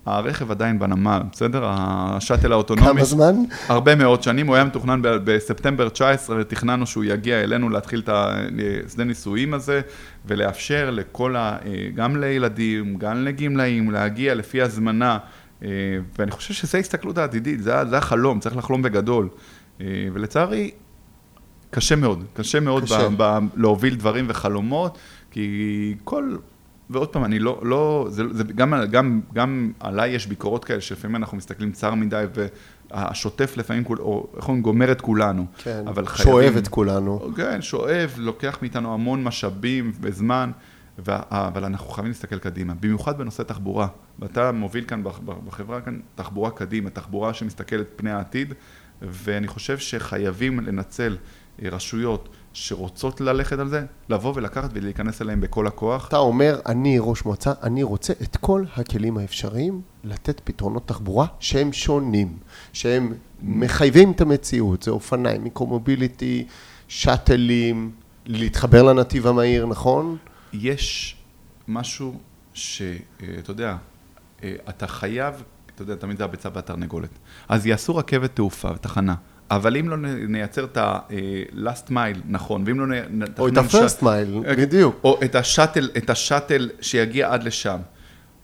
הרכב 0.05 0.51
עדיין 0.51 0.79
בנמל, 0.79 1.21
בסדר? 1.31 1.63
השאטל 1.67 2.51
האוטונומי. 2.51 2.89
כמה 2.89 3.03
זמן? 3.03 3.35
הרבה 3.67 3.95
מאוד 3.95 4.23
שנים, 4.23 4.47
הוא 4.47 4.55
היה 4.55 4.63
מתוכנן 4.63 5.01
ב- 5.01 5.07
בספטמבר 5.23 5.89
19, 5.89 6.43
תכננו 6.43 6.87
שהוא 6.87 7.03
יגיע 7.03 7.43
אלינו 7.43 7.69
להתחיל 7.69 7.99
את 7.99 8.09
השדה 8.13 9.03
ניסויים 9.03 9.53
הזה, 9.53 9.81
ולאפשר 10.25 10.89
לכל 10.91 11.35
ה... 11.35 11.57
גם 11.95 12.21
לילדים, 12.21 12.97
גם 12.97 13.25
לגמלאים, 13.25 13.91
להגיע 13.91 14.35
לפי 14.35 14.61
הזמנה, 14.61 15.17
ואני 16.17 16.31
חושב 16.31 16.53
שזו 16.53 16.77
הסתכלות 16.77 17.17
העתידית, 17.17 17.63
זה, 17.63 17.85
זה 17.89 17.97
החלום, 17.97 18.39
צריך 18.39 18.57
לחלום 18.57 18.81
בגדול. 18.81 19.29
אה, 19.81 19.85
ולצערי, 20.13 20.71
קשה 21.69 21.95
מאוד, 21.95 22.23
קשה 22.33 22.59
מאוד 22.59 22.83
קשה. 22.83 23.09
ב- 23.09 23.13
ב- 23.23 23.39
להוביל 23.55 23.95
דברים 23.95 24.25
וחלומות, 24.27 24.97
כי 25.31 25.95
כל... 26.03 26.35
ועוד 26.89 27.09
פעם, 27.09 27.25
אני 27.25 27.39
לא, 27.39 27.59
לא, 27.63 28.07
זה, 28.09 28.23
זה 28.31 28.43
גם, 28.43 28.73
גם, 28.91 29.21
גם 29.33 29.71
עליי 29.79 30.09
יש 30.09 30.27
ביקורות 30.27 30.65
כאלה, 30.65 30.81
שלפעמים 30.81 31.15
אנחנו 31.15 31.37
מסתכלים 31.37 31.71
צר 31.71 31.95
מדי, 31.95 32.25
והשוטף 32.91 33.57
לפעמים, 33.57 33.83
כול, 33.83 33.97
או 33.99 34.27
איך 34.37 34.47
אומרים, 34.47 34.63
גומר 34.63 34.91
את 34.91 35.01
כולנו. 35.01 35.45
כן, 35.57 35.83
אבל 35.87 36.05
חייבים, 36.05 36.33
שואב 36.33 36.57
את 36.57 36.67
כולנו. 36.67 37.31
כן, 37.35 37.61
שואב, 37.61 38.13
לוקח 38.17 38.57
מאיתנו 38.61 38.93
המון 38.93 39.23
משאבים 39.23 39.91
וזמן, 40.01 40.51
אבל 41.07 41.65
אנחנו 41.65 41.89
חייבים 41.89 42.11
להסתכל 42.11 42.39
קדימה, 42.39 42.73
במיוחד 42.79 43.17
בנושא 43.17 43.43
תחבורה. 43.43 43.87
ואתה 44.19 44.51
מוביל 44.51 44.83
כאן 44.83 45.03
בחברה 45.45 45.81
כאן 45.81 45.99
תחבורה 46.15 46.51
קדימה, 46.51 46.89
תחבורה 46.89 47.33
שמסתכלת 47.33 47.87
פני 47.95 48.11
העתיד, 48.11 48.53
ואני 49.01 49.47
חושב 49.47 49.77
שחייבים 49.77 50.59
לנצל 50.59 51.17
אה, 51.63 51.69
רשויות 51.69 52.29
שרוצות 52.53 53.21
ללכת 53.21 53.59
על 53.59 53.67
זה, 53.67 53.85
לבוא 54.09 54.33
ולקחת 54.35 54.69
ולהיכנס 54.73 55.21
אליהם 55.21 55.41
בכל 55.41 55.67
הכוח. 55.67 56.07
אתה 56.07 56.17
אומר, 56.17 56.59
אני 56.65 56.97
ראש 56.99 57.25
מועצה, 57.25 57.53
אני 57.63 57.83
רוצה 57.83 58.13
את 58.21 58.37
כל 58.37 58.63
הכלים 58.75 59.17
האפשריים 59.17 59.81
לתת 60.03 60.41
פתרונות 60.43 60.87
תחבורה 60.87 61.25
שהם 61.39 61.73
שונים, 61.73 62.37
שהם 62.73 63.13
מחייבים 63.43 64.11
את 64.11 64.21
המציאות, 64.21 64.83
זה 64.83 64.91
אופניים, 64.91 65.43
מיקרו-מוביליטי, 65.43 66.45
שאטלים, 66.87 67.91
להתחבר 68.25 68.83
לנתיב 68.83 69.27
המהיר, 69.27 69.65
נכון? 69.65 70.17
יש 70.53 71.15
משהו 71.67 72.19
שאתה 72.53 73.51
יודע, 73.51 73.77
אה, 74.43 74.55
אתה 74.69 74.87
חייב, 74.87 75.43
אתה 75.75 75.81
יודע, 75.81 75.95
תמיד 75.95 76.17
זה 76.17 76.23
הביצה 76.23 76.49
והתרנגולת. 76.53 77.09
אז 77.49 77.65
יעשו 77.65 77.95
רכבת 77.95 78.35
תעופה, 78.35 78.77
תחנה. 78.77 79.15
אבל 79.51 79.77
אם 79.77 79.89
לא 79.89 79.97
נייצר 80.27 80.63
את 80.63 80.77
ה-last 80.77 81.89
mile 81.89 82.19
נכון, 82.25 82.63
ואם 82.65 82.79
לא 82.79 82.87
נ... 82.87 83.21
או 83.39 83.47
את 83.47 83.57
ה-first 83.57 84.01
mile, 84.01 84.47
אה, 84.47 84.55
בדיוק. 84.55 84.99
או 85.03 85.19
את 85.25 85.35
השאטל, 85.35 85.89
את 85.97 86.09
השאטל 86.09 86.69
שיגיע 86.81 87.33
עד 87.33 87.43
לשם. 87.43 87.79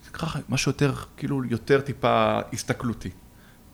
זה 0.06 0.12
ככה 0.12 0.40
משהו 0.50 0.70
יותר, 0.70 0.94
כאילו, 1.18 1.46
יותר 1.46 1.82
טיפה 1.82 2.40
הסתכלותי. 2.54 3.10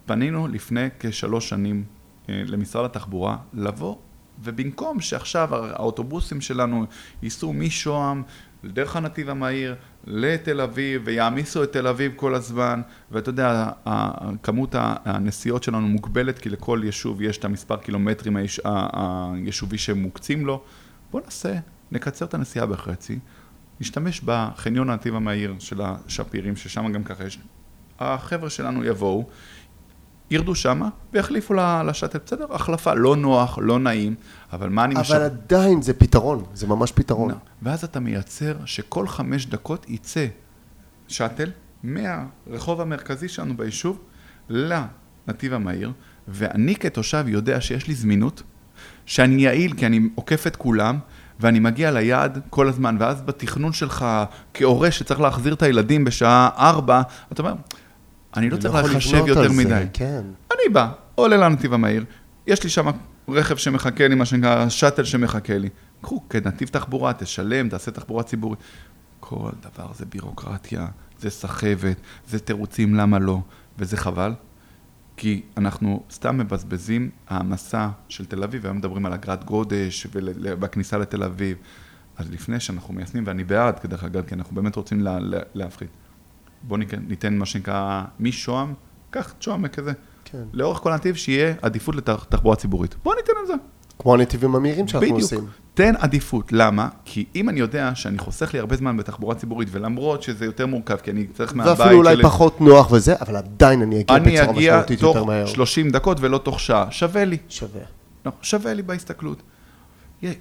פנינו 0.06 0.48
לפני 0.48 0.88
כשלוש 1.00 1.50
שנים 1.50 1.84
אה, 2.30 2.44
למשרד 2.46 2.86
התחבורה 2.86 3.38
לבוא, 3.54 3.96
ובמקום 4.44 5.02
שעכשיו 5.02 5.56
האוטובוסים 5.56 6.42
שלנו 6.42 6.86
ייסעו 7.24 7.54
משוהם 7.54 8.24
דרך 8.66 8.96
הנתיב 8.96 9.30
המהיר 9.30 9.75
לתל 10.08 10.62
אביב 10.62 11.02
ויעמיסו 11.06 11.63
את 11.63 11.72
תל 11.72 11.88
אביב 11.88 12.12
כל 12.16 12.36
הזמן 12.36 12.82
ואתה 13.12 13.30
יודע, 13.30 13.70
כמות 14.44 14.75
הנסיעות 14.78 15.63
שלנו 15.63 15.88
מוגבלת 15.88 16.40
כי 16.40 16.50
לכל 16.50 16.82
יישוב 16.84 17.22
יש 17.22 17.38
את 17.38 17.46
המספר 17.46 17.78
קילומטרים 17.78 18.38
היישובי 18.38 19.78
שמוקצים 19.78 20.46
לו 20.46 20.63
בוא 21.12 21.22
נעשה, 21.25 21.54
נקצר 21.92 22.25
את 22.25 22.34
הנסיעה 22.34 22.66
בחצי 22.66 23.20
נשתמש 23.80 24.22
בחניון 24.25 24.90
הנתיב 24.90 25.16
המהיר 25.16 25.56
של 25.60 25.82
השפירים 25.82 26.56
ששם 26.56 26.92
גם 26.92 27.04
ככה 27.04 27.24
יש 27.24 27.40
החבר'ה 28.00 28.50
שלנו 28.50 28.86
יבואו 28.86 29.28
ירדו 30.34 30.56
שמה 30.56 30.90
ויחליפו 31.13 31.54
לשאטל, 31.86 32.20
בסדר, 32.25 32.46
החלפה, 32.50 32.94
לא 32.94 33.16
נוח, 33.16 33.58
לא 33.62 33.80
נעים, 33.80 34.16
אבל 34.54 34.70
מה 34.70 34.84
אני 34.84 34.96
משאר? 34.96 35.18
אבל 35.18 35.25
משאב... 35.25 35.40
עדיין 35.44 35.82
זה 35.82 35.94
פתרון, 35.94 36.44
זה 36.54 36.68
ממש 36.68 36.92
פתרון. 36.92 37.32
No. 37.32 37.36
ואז 37.62 37.84
אתה 37.84 38.00
מייצר 38.00 38.56
שכל 38.66 39.08
חמש 39.08 39.46
דקות 39.46 39.90
יצא 39.90 40.25
שאטל 41.08 41.50
מהרחוב 41.84 42.82
המרכזי 42.82 43.30
שלנו 43.30 43.58
ביישוב 43.58 44.00
לנתיב 44.50 45.54
המהיר, 45.54 45.92
ואני 46.28 46.75
כתושב 46.75 47.25
יודע 47.28 47.62
שיש 47.62 47.88
לי 47.88 47.94
זמינות, 47.94 48.44
שאני 49.06 49.44
יעיל 49.44 49.74
כי 49.74 49.86
אני 49.86 50.00
עוקף 50.16 50.48
את 50.48 50.56
כולם, 50.56 51.00
ואני 51.40 51.60
מגיע 51.60 51.92
ליעד 51.92 52.42
כל 52.50 52.68
הזמן, 52.68 52.98
ואז 53.00 53.22
בתכנון 53.22 53.74
שלך 53.74 54.06
כהורה 54.54 54.92
שצריך 54.92 55.20
להחזיר 55.20 55.54
את 55.54 55.62
הילדים 55.62 56.04
בשעה 56.04 56.50
ארבע, 56.58 57.02
אתה 57.32 57.42
אומר, 57.42 57.54
אני 58.38 58.50
לא 58.50 58.58
צריך 58.58 58.75
לחשב 58.75 59.28
יותר 59.28 59.52
מדי. 59.52 59.84
כן. 59.94 60.22
אני 60.52 60.74
בא, 60.74 60.92
עולה 61.16 61.38
לנתיב 61.38 61.74
המהיר, 61.74 62.06
יש 62.48 62.63
לי 62.63 62.70
שם 62.70 62.86
רכב 63.28 63.56
שמחכה 63.56 64.08
לי, 64.08 64.16
מה 64.16 64.25
שנקרא, 64.25 64.70
שאטל 64.70 65.04
שמחכה 65.04 65.58
לי. 65.58 65.70
קחו 66.02 66.24
כנתיב 66.30 66.68
תחבורה, 66.68 67.13
תשלם, 67.13 67.70
תעשה 67.70 67.92
תחבורה 67.92 68.24
ציבורית. 68.24 68.60
כל 69.20 69.50
דבר 69.62 69.94
זה 69.94 70.06
בירוקרטיה, 70.06 70.88
זה 71.20 71.30
סחבת, 71.30 71.98
זה 72.28 72.40
תירוצים 72.40 72.96
למה 72.96 73.20
לא, 73.20 73.40
וזה 73.78 73.98
חבל, 73.98 74.34
כי 75.18 75.42
אנחנו 75.58 76.04
סתם 76.12 76.38
מבזבזים 76.38 77.10
העמסה 77.28 77.90
של 78.10 78.25
תל 78.25 78.44
אביב, 78.44 78.66
היום 78.66 78.78
מדברים 78.78 79.06
על 79.06 79.13
אגרת 79.13 79.44
גודש 79.44 80.08
ובכניסה 80.12 80.98
לתל 80.98 81.24
אביב. 81.24 81.58
אז 82.18 82.32
לפני 82.32 82.60
שאנחנו 82.60 82.94
מיישמים, 82.94 83.24
ואני 83.28 83.44
בעד, 83.44 83.80
כדרך 83.80 84.04
אגב, 84.04 84.24
כי 84.28 84.36
אנחנו 84.36 84.56
באמת 84.56 84.75
רוצים 84.75 85.02
לה, 85.02 85.20
לה, 85.20 85.40
להפחית. 85.54 85.90
בואו 86.63 86.79
ניתן 87.08 87.38
מה 87.38 87.46
שנקרא 87.46 88.03
משוהם, 88.20 88.74
קח 89.10 89.34
שוהם 89.39 89.67
כזה. 89.67 89.91
כן. 90.25 90.43
לאורך 90.53 90.77
כל 90.77 90.91
הנתיב 90.91 91.15
שיהיה 91.15 91.53
עדיפות 91.62 91.96
לתחבורה 91.96 92.55
ציבורית. 92.55 92.96
בואו 93.03 93.15
ניתן 93.15 93.34
את 93.43 93.48
זה. 93.48 93.53
כמו 94.00 94.13
הנתיבים 94.13 94.55
המהירים 94.55 94.88
שאנחנו 94.88 95.08
בדיוק. 95.08 95.22
עושים. 95.22 95.48
תן 95.74 95.93
עדיפות, 96.00 96.51
למה? 96.51 96.89
כי 97.05 97.25
אם 97.36 97.50
אני 97.50 97.60
יודע 97.60 97.96
שאני 97.96 98.17
חוסך 98.17 98.53
לי 98.53 98.60
הרבה 98.60 98.75
זמן 98.75 98.98
בתחבורה 98.98 99.36
ציבורית, 99.36 99.67
ולמרות 99.72 100.24
שזה 100.24 100.46
יותר 100.46 100.67
מורכב, 100.67 100.96
כי 100.96 101.12
אני 101.12 101.27
צריך 101.27 101.55
מהבית. 101.55 101.79
ואפילו 101.79 101.98
אולי 101.98 102.15
של... 102.15 102.24
פחות 102.24 102.62
נוח 102.62 102.91
וזה, 102.91 103.15
אבל 103.22 103.36
עדיין 103.36 103.82
אני 103.82 104.01
אגיע 104.01 104.20
בצורה 104.20 104.53
משמעותית 104.53 105.01
יותר 105.01 105.24
מהר. 105.24 105.36
אני 105.36 105.41
אגיע 105.41 105.46
תוך 105.46 105.55
30 105.55 105.89
דקות 105.89 106.17
ולא 106.22 106.38
תוך 106.38 106.60
שעה, 106.60 106.91
שווה 106.91 107.25
לי. 107.25 107.38
שווה. 107.50 107.82
לא, 108.25 108.32
שווה 108.41 108.74
לי 108.74 108.82
בהסתכלות. 108.82 109.43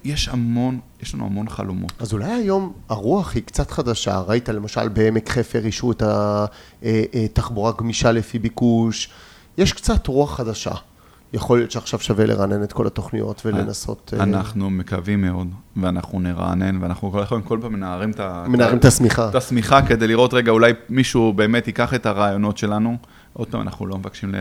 יש 0.04 0.28
המון, 0.28 0.80
יש 1.02 1.14
לנו 1.14 1.26
המון 1.26 1.48
חלומות. 1.48 1.92
אז 1.98 2.12
אולי 2.12 2.30
היום 2.32 2.72
הרוח 2.88 3.34
היא 3.34 3.42
קצת 3.42 3.70
חדשה, 3.70 4.20
ראית 4.20 4.48
למשל 4.48 4.88
בעמק 4.88 5.28
חפר 5.28 5.64
אישרו 5.64 5.92
את 5.92 6.02
התחבורה 6.82 7.70
אה, 7.70 7.74
אה, 7.74 7.80
גמישה 7.80 8.12
לפי 8.12 8.38
ביקוש, 8.38 9.08
יש 9.58 9.72
קצת 9.72 10.06
רוח 10.06 10.36
חדשה. 10.36 10.74
יכול 11.32 11.58
להיות 11.58 11.70
שעכשיו 11.70 12.00
שווה 12.00 12.26
לרענן 12.26 12.62
את 12.62 12.72
כל 12.72 12.86
התוכניות 12.86 13.42
ולנסות... 13.46 14.14
אה, 14.16 14.22
אנחנו 14.22 14.70
מקווים 14.70 15.22
מאוד, 15.22 15.48
ואנחנו 15.76 16.20
נרענן, 16.20 16.82
ואנחנו 16.82 17.12
כל, 17.28 17.40
כל 17.44 17.58
פעם 17.62 17.72
מנערים 17.72 18.10
את 18.10 18.20
ה... 18.20 18.44
מנערים 18.48 18.78
את 18.78 18.84
השמיכה. 18.84 19.28
את 19.28 19.34
השמיכה 19.34 19.82
כדי 19.82 20.06
לראות 20.06 20.34
רגע, 20.34 20.50
אולי 20.50 20.72
מישהו 20.88 21.32
באמת 21.32 21.66
ייקח 21.66 21.94
את 21.94 22.06
הרעיונות 22.06 22.58
שלנו. 22.58 22.96
עוד 23.32 23.48
פעם, 23.48 23.60
אנחנו 23.60 23.86
לא 23.86 23.98
מבקשים 23.98 24.34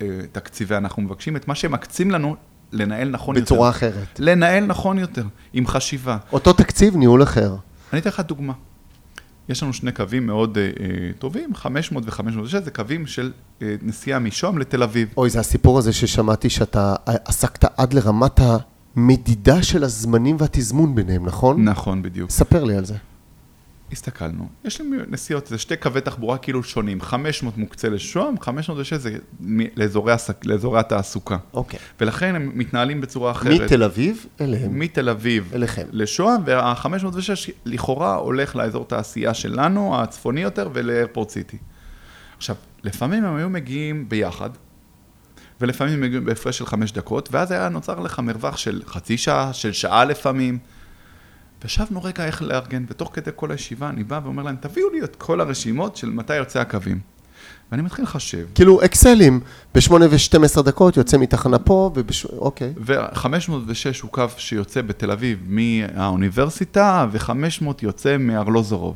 לתקציבי, 0.00 0.76
אנחנו 0.76 1.02
מבקשים 1.02 1.36
את 1.36 1.48
מה 1.48 1.54
שמקצים 1.54 2.10
לנו 2.10 2.36
לנהל 2.72 3.08
נכון 3.08 3.34
בצורה 3.34 3.68
יותר. 3.68 3.78
בצורה 3.78 3.92
אחרת. 3.92 4.20
לנהל 4.20 4.66
נכון 4.66 4.98
יותר, 4.98 5.24
עם 5.52 5.66
חשיבה. 5.66 6.16
אותו 6.32 6.52
תקציב, 6.52 6.96
ניהול 6.96 7.22
אחר. 7.22 7.54
אני 7.92 8.00
אתן 8.00 8.08
לך 8.10 8.20
דוגמה. 8.20 8.52
יש 9.48 9.62
לנו 9.62 9.72
שני 9.72 9.92
קווים 9.92 10.26
מאוד 10.26 10.58
uh, 10.58 10.82
טובים, 11.18 11.54
500 11.54 12.04
ו-506, 12.06 12.60
זה 12.64 12.70
קווים 12.70 13.06
של 13.06 13.32
uh, 13.58 13.62
נסיעה 13.82 14.18
משוהם 14.18 14.58
לתל 14.58 14.82
אביב. 14.82 15.08
אוי, 15.16 15.30
זה 15.30 15.40
הסיפור 15.40 15.78
הזה 15.78 15.92
ששמעתי 15.92 16.50
שאתה 16.50 16.94
עסקת 17.06 17.64
עד 17.76 17.92
לרמת 17.92 18.40
המדידה 18.96 19.62
של 19.62 19.84
הזמנים 19.84 20.36
והתזמון 20.38 20.94
ביניהם, 20.94 21.26
נכון? 21.26 21.64
נכון, 21.64 22.02
בדיוק. 22.02 22.30
ספר 22.30 22.64
לי 22.64 22.76
על 22.76 22.84
זה. 22.84 22.94
הסתכלנו, 23.92 24.48
יש 24.64 24.80
לנו 24.80 24.96
נסיעות, 25.08 25.46
זה 25.46 25.58
שתי 25.58 25.76
קווי 25.76 26.00
תחבורה 26.00 26.38
כאילו 26.38 26.62
שונים, 26.62 27.00
500 27.00 27.58
מוקצה 27.58 27.88
לשוהם, 27.88 28.40
506 28.40 28.92
זה 28.92 29.16
לאזורי, 29.76 30.12
הסק, 30.12 30.44
לאזורי 30.44 30.80
התעסוקה. 30.80 31.36
אוקיי. 31.54 31.78
ולכן 32.00 32.34
הם 32.34 32.52
מתנהלים 32.54 33.00
בצורה 33.00 33.30
אחרת. 33.30 33.60
מתל 33.60 33.82
אביב 33.82 34.26
אליהם. 34.40 34.78
מתל 34.78 35.08
אביב. 35.08 35.50
אליכם. 35.54 35.86
לשוהם, 35.92 36.40
וה-506 36.46 37.50
לכאורה 37.64 38.14
הולך 38.14 38.56
לאזור 38.56 38.84
תעשייה 38.84 39.34
שלנו, 39.34 40.00
הצפוני 40.00 40.40
יותר, 40.40 40.68
ולאיירפורט 40.72 41.30
סיטי. 41.30 41.58
עכשיו, 42.36 42.56
לפעמים 42.84 43.24
הם 43.24 43.36
היו 43.36 43.50
מגיעים 43.50 44.08
ביחד, 44.08 44.50
ולפעמים 45.60 45.94
הם 45.94 46.00
מגיעים 46.00 46.24
בהפרש 46.24 46.58
של 46.58 46.66
חמש 46.66 46.92
דקות, 46.92 47.28
ואז 47.32 47.50
היה 47.50 47.68
נוצר 47.68 48.00
לך 48.00 48.18
מרווח 48.18 48.56
של 48.56 48.82
חצי 48.86 49.16
שעה, 49.16 49.52
של 49.52 49.72
שעה 49.72 50.04
לפעמים. 50.04 50.58
וישבנו 51.62 52.02
רגע 52.02 52.26
איך 52.26 52.42
לארגן, 52.42 52.84
ותוך 52.88 53.10
כדי 53.12 53.30
כל 53.36 53.50
הישיבה 53.50 53.88
אני 53.88 54.04
בא 54.04 54.20
ואומר 54.24 54.42
להם, 54.42 54.56
תביאו 54.60 54.90
לי 54.90 55.04
את 55.04 55.16
כל 55.16 55.40
הרשימות 55.40 55.96
של 55.96 56.10
מתי 56.10 56.36
יוצא 56.36 56.60
הקווים. 56.60 57.12
ואני 57.72 57.82
מתחיל 57.82 58.04
לחשב. 58.04 58.46
כאילו 58.54 58.84
אקסלים, 58.84 59.40
ב-8 59.74 59.92
ו-12 59.92 60.62
דקות 60.62 60.96
יוצא 60.96 61.18
מתחנה 61.18 61.58
פה, 61.58 61.90
ובש... 61.94 62.24
אוקיי. 62.24 62.72
ו-506 62.76 64.02
הוא 64.02 64.10
קו 64.10 64.24
שיוצא 64.36 64.82
בתל 64.82 65.10
אביב 65.10 65.38
מהאוניברסיטה, 65.46 67.06
ו-500 67.12 67.64
יוצא 67.82 68.16
מארלוזורוב. 68.18 68.94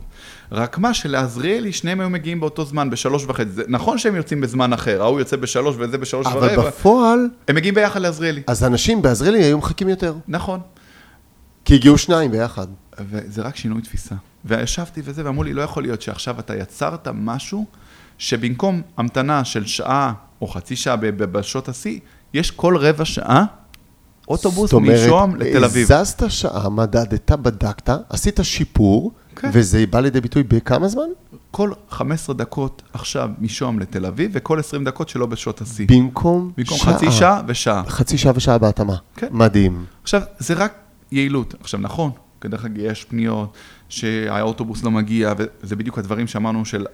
רק 0.53 0.79
מה 0.79 0.95
שלעזריאלי 0.95 1.73
שניהם 1.73 2.01
היו 2.01 2.11
מגיעים 2.11 2.41
באותו 2.41 2.65
זמן, 2.65 2.91
בשלוש 2.91 3.25
וחצי. 3.25 3.51
זה 3.51 3.63
נכון 3.69 3.99
שהם 3.99 4.17
יוצאים 4.17 4.41
בזמן 4.41 4.73
אחר, 4.73 5.03
ההוא 5.03 5.19
יוצא 5.19 5.37
בשלוש 5.37 5.77
וזה 5.79 5.99
בשלוש 5.99 6.27
ורבע. 6.27 6.55
אבל 6.55 6.67
בפועל... 6.69 7.29
הם 7.49 7.57
מגיעים 7.57 7.75
ביחד 7.75 8.01
לעזריאלי. 8.01 8.43
אז 8.47 8.65
אנשים 8.65 9.03
בעזריאלי 9.03 9.45
היו 9.45 9.59
מחכים 9.59 9.89
יותר. 9.89 10.15
נכון. 10.29 10.61
כי 11.67 11.75
הגיעו 11.75 11.99
שניים 11.99 12.31
ביחד. 12.31 12.67
וזה 13.01 13.43
רק 13.43 13.57
שינוי 13.57 13.83
תפיסה. 13.83 14.15
וישבתי 14.45 15.01
וזה, 15.05 15.25
ואמרו 15.25 15.43
לי, 15.43 15.53
לא 15.53 15.63
יכול 15.63 15.83
להיות 15.83 16.03
שעכשיו 16.03 16.41
אתה 16.41 16.57
יצרת 16.57 17.09
משהו 17.15 17.67
שבמקום 18.19 18.83
המתנה 18.97 19.45
של 19.45 19.67
שעה 19.67 20.13
או 20.41 20.47
חצי 20.47 20.77
שעה 20.77 20.97
בשעות 20.97 21.69
השיא, 21.69 21.99
יש 22.35 22.51
כל 22.51 22.77
רבע 22.77 23.05
שעה 23.05 23.45
אוטובוס 24.29 24.73
משוהם 24.73 25.37
לתל 25.37 25.65
אביב. 25.65 25.87
זאת 25.87 25.91
אומרת, 25.91 26.03
הזזת 26.03 26.31
שעה, 26.31 26.69
מדדת, 26.69 27.33
בדקת, 27.33 27.91
עשית 28.09 28.41
שיפור, 28.43 29.13
כן. 29.37 29.51
וזה 29.53 29.85
בא 29.91 30.01
לידי 30.01 30.21
ביטוי 30.21 30.43
בכמה 30.43 30.89
זמן? 30.89 31.09
כל 31.51 31.71
15 31.91 32.35
דקות 32.35 32.83
עכשיו 32.93 33.31
משוהם 33.39 33.79
לתל 33.79 34.07
אביב, 34.07 34.31
וכל 34.35 34.59
20 34.59 34.85
דקות 34.85 35.09
שלא 35.09 35.27
בשעות 35.27 35.61
השיא. 35.61 35.87
במקום 35.89 36.53
במקום 36.57 36.79
שעה. 36.79 36.95
חצי 36.95 37.11
שעה 37.11 37.43
ושעה. 37.47 37.83
חצי 37.89 38.19
שעה 38.19 38.33
ושעה 38.37 38.59
בהתאמה. 38.59 38.97
כן. 39.17 39.29
מדהים. 39.31 39.85
עכשיו, 40.03 40.23
זה 40.39 40.55
רק 40.55 40.86
יעילות. 41.13 41.55
עכשיו, 41.61 41.81
נכון, 41.81 42.11
כדרך 42.41 42.65
אגב, 42.65 42.79
יש 42.79 43.05
פניות 43.05 43.57
שהאוטובוס 43.89 44.85
לא 44.85 44.91
מגיע, 44.91 45.33
וזה 45.39 45.77
בדיוק 45.77 45.99
הדברים 45.99 46.27
שאמרנו 46.27 46.65
של 46.65 46.87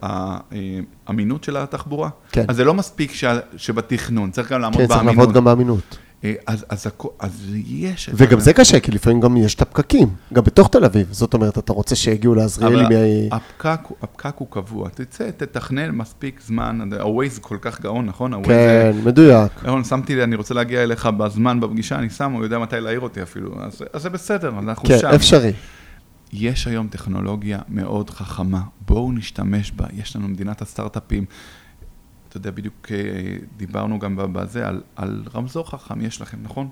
האמינות 1.07 1.45
של 1.45 1.57
התחבורה. 1.57 2.11
כן. 2.33 2.45
אז 2.49 2.57
זה 2.57 2.65
לא 2.65 2.75
מספיק 2.75 3.13
ש... 3.13 3.25
שבתכנון, 3.57 4.31
צריך 4.31 4.53
גם 4.53 4.61
לעמוד 4.61 4.79
כן, 4.81 4.87
צריך 4.87 4.99
באמינות. 4.99 5.17
לעבוד 5.19 5.35
גם 5.35 5.45
באמינות. 5.45 5.99
אה, 6.25 6.33
אז, 6.47 6.65
אז, 6.69 6.87
אז 7.19 7.51
יש... 7.67 8.11
וגם 8.15 8.41
זה 8.41 8.53
קשה, 8.53 8.81
כי 8.81 8.91
לפעמים 8.93 9.21
גם 9.21 9.37
יש 9.37 9.55
את 9.55 9.63
הפקקים, 9.63 10.09
גם 10.33 10.45
בתוך 10.45 10.69
תל 10.69 10.85
אביב. 10.85 11.07
זאת 11.11 11.35
אומרת, 11.35 11.59
אתה 11.59 11.73
רוצה 11.73 11.95
שיגיעו 11.95 12.35
לעזריאלי 12.35 12.87
אבל 12.87 12.95
מ... 12.95 13.33
הפקק, 13.33 13.81
הפקק 14.03 14.35
הוא 14.39 14.49
קבוע. 14.51 14.89
תצא, 14.89 15.31
תתכנן 15.37 15.91
מספיק 15.91 16.41
זמן. 16.47 16.93
ה-Waze 16.93 17.41
כל 17.41 17.57
כך 17.61 17.81
גאון, 17.81 18.07
נכון? 18.07 18.45
כן, 18.45 18.93
מדויק. 19.05 19.53
נכון, 19.65 19.85
שמתי 19.85 20.23
אני 20.23 20.37
רוצה 20.37 20.55
להגיע 20.55 20.83
אליך 20.83 21.07
בזמן 21.07 21.61
בפגישה, 21.61 21.99
אני 21.99 22.11
שם, 22.11 22.33
הוא 22.33 22.45
יודע 22.45 22.59
מתי 22.59 22.81
להעיר 22.81 23.01
אותי 23.01 23.23
אפילו. 23.23 23.55
אז, 23.61 23.83
אז 23.93 24.03
זה 24.03 24.11
בסדר, 24.11 24.53
אנחנו 24.59 24.89
כן, 24.89 24.99
שם. 24.99 25.09
אפשרי. 25.15 25.53
יש 26.33 26.67
היום 26.67 26.89
טכנולוגיה 26.89 27.59
מאוד 27.69 28.11
חכמה, 28.11 28.61
בואו 28.89 29.13
נשתמש 29.13 29.73
בה, 29.73 29.87
יש 29.93 30.17
לנו 30.17 30.29
מדינת 30.29 30.63
הסטארט-אפים. 30.63 31.25
אתה 32.33 32.39
יודע, 32.39 32.51
בדיוק 32.51 32.87
אה, 32.91 32.97
דיברנו 33.57 33.99
גם 33.99 34.17
בזה, 34.33 34.69
על, 34.69 34.83
על 34.97 35.23
רמזור 35.35 35.71
חכם 35.71 36.01
יש 36.01 36.21
לכם, 36.21 36.39
נכון? 36.43 36.69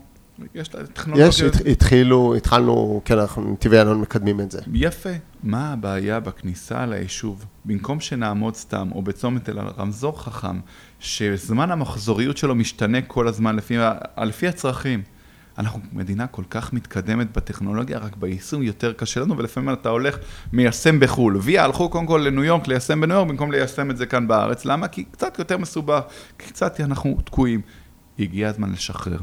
יש 0.55 0.69
טכנולוגיה. 0.69 1.27
יש, 1.29 1.41
הת- 1.43 1.67
התחילו, 1.67 2.35
התחלנו, 2.37 3.01
כן, 3.05 3.19
אנחנו 3.19 3.53
נתיבי 3.53 3.77
איילון 3.77 4.01
מקדמים 4.01 4.41
את 4.41 4.51
זה. 4.51 4.61
יפה. 4.75 5.11
מה 5.43 5.73
הבעיה 5.73 6.21
בכניסה 6.21 6.87
ליישוב? 6.87 7.45
במקום 7.65 8.01
שנעמוד 8.01 8.57
סתם, 8.57 8.89
או 8.95 9.03
בצומת 9.03 9.49
אלא 9.49 9.63
רמזור 9.79 10.23
חכם, 10.23 10.61
שזמן 11.01 11.71
המחזוריות 11.71 12.37
שלו 12.37 12.55
משתנה 12.55 13.03
כל 13.03 13.29
הזמן 13.29 13.57
לפי, 13.57 13.77
לפי 14.19 14.49
הצרכים. 14.49 15.03
אנחנו 15.61 15.81
מדינה 15.93 16.27
כל 16.27 16.43
כך 16.51 16.73
מתקדמת 16.73 17.37
בטכנולוגיה, 17.37 17.99
רק 17.99 18.17
ביישום 18.17 18.63
יותר 18.63 18.93
קשה 18.93 19.21
לנו, 19.21 19.39
ולפעמים 19.39 19.73
אתה 19.73 19.89
הולך, 19.89 20.17
מיישם 20.53 21.01
בחו"ל. 21.01 21.37
ויה 21.41 21.65
הלכו 21.65 21.89
קודם 21.89 22.07
כל 22.07 22.23
לניו 22.27 22.45
יורק 22.45 22.69
ליישם 22.69 23.01
בניו 23.01 23.17
יורק, 23.17 23.29
במקום 23.29 23.53
ליישם 23.53 23.91
את 23.91 23.97
זה 23.97 24.07
כאן 24.07 24.29
בארץ. 24.29 24.65
למה? 24.65 24.89
כי 24.89 25.05
קצת 25.05 25.39
יותר 25.39 25.59
מסובך, 25.59 26.01
כי 26.39 26.47
קצת 26.47 26.81
אנחנו 26.81 27.19
תקועים. 27.25 27.61
הגיע 28.19 28.49
הזמן 28.49 28.73
לשחרר. 28.73 29.19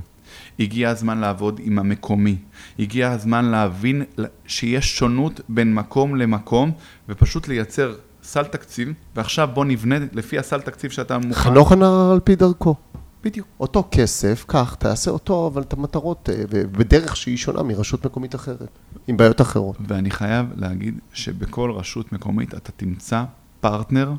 הגיע 0.60 0.90
הזמן 0.90 1.18
לעבוד 1.18 1.60
עם 1.64 1.80
המקומי. 1.80 2.38
הגיע 2.80 3.12
הזמן 3.12 3.46
להבין 3.46 4.04
שיש 4.46 4.98
שונות 4.98 5.42
בין 5.50 5.74
מקום 5.74 6.16
למקום, 6.16 6.72
ופשוט 7.10 7.48
לייצר 7.48 7.96
סל 8.24 8.44
תקציב, 8.44 8.94
ועכשיו 9.16 9.50
בוא 9.54 9.66
נבנה 9.66 9.96
לפי 10.14 10.40
הסל 10.40 10.62
תקציב 10.62 10.92
שאתה 10.92 11.18
מוכן. 11.18 11.42
חנוך 11.42 11.72
על 12.12 12.20
פי 12.24 12.36
דרכו. 12.36 12.76
בדיוק. 13.24 13.48
אותו 13.60 13.88
כסף, 13.92 14.46
קח, 14.48 14.76
תעשה 14.80 15.12
אותו, 15.12 15.48
אבל 15.48 15.62
את 15.62 15.74
המטרות, 15.74 16.30
אה, 16.30 16.44
בדרך 16.72 17.16
שהיא 17.16 17.38
שונה 17.38 17.64
מרשות 17.64 18.06
מקומית 18.06 18.36
אחרת, 18.36 18.70
עם 19.08 19.18
בעיות 19.18 19.42
אחרות. 19.42 19.78
ואני 19.88 20.12
חייב 20.12 20.46
להגיד 20.56 21.00
שבכל 21.14 21.72
רשות 21.72 22.12
מקומית 22.12 22.54
אתה 22.54 22.72
תמצא 22.72 23.24
פרטנר 23.60 24.14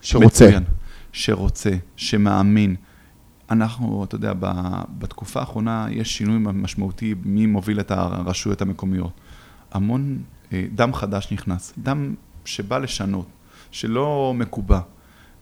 שרוצה. 0.00 0.44
מצוין, 0.44 0.62
שרוצה, 1.12 1.70
שמאמין. 1.96 2.76
אנחנו, 3.50 4.04
אתה 4.04 4.14
יודע, 4.14 4.32
בתקופה 4.98 5.40
האחרונה 5.40 5.86
יש 5.90 6.16
שינוי 6.16 6.38
משמעותי 6.38 7.14
מי 7.24 7.46
מוביל 7.46 7.80
את 7.80 7.90
הרשויות 7.90 8.62
המקומיות. 8.62 9.12
המון 9.72 10.22
אה, 10.52 10.66
דם 10.74 10.94
חדש 10.94 11.32
נכנס, 11.32 11.72
דם 11.78 12.14
שבא 12.44 12.78
לשנות, 12.78 13.26
שלא 13.70 14.32
מקובע. 14.36 14.80